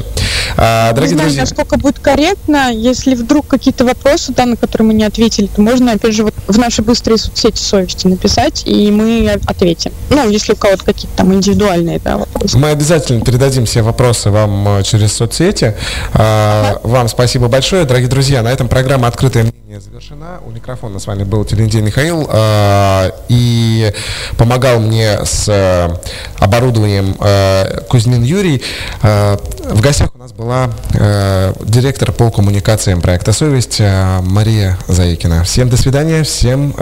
[0.57, 4.89] А, дорогие не знаю, друзья, насколько будет корректно, если вдруг какие-то вопросы, да, на которые
[4.89, 8.91] мы не ответили, то можно, опять же, вот в наши быстрые соцсети совести написать, и
[8.91, 9.93] мы ответим.
[10.11, 12.59] Ну, если у кого-то какие-то там индивидуальные да, вопросы.
[12.59, 15.75] Мы обязательно передадим все вопросы вам э, через соцсети.
[16.15, 16.81] А, ага.
[16.83, 18.43] Вам спасибо большое, дорогие друзья.
[18.43, 20.41] На этом программа «Открытая мнение» завершена.
[20.45, 22.29] У микрофона с вами был Телендей Михаил.
[22.31, 23.93] Э, и
[24.37, 25.89] помогал мне с э,
[26.39, 28.63] оборудованием э, Кузьмин Юрий.
[29.03, 30.71] В гостях у нас была
[31.65, 35.45] директор по коммуникациям проекта «Совесть» Мария Заикина.
[35.45, 36.75] Всем до свидания, всем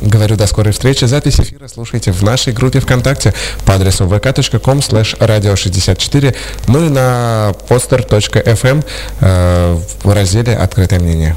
[0.00, 1.04] говорю до скорой встречи.
[1.06, 3.32] Запись эфира слушайте в нашей группе ВКонтакте
[3.64, 6.36] по адресу vk.com slash radio64,
[6.68, 8.84] ну и на poster.fm
[10.02, 11.36] в разделе «Открытое мнение».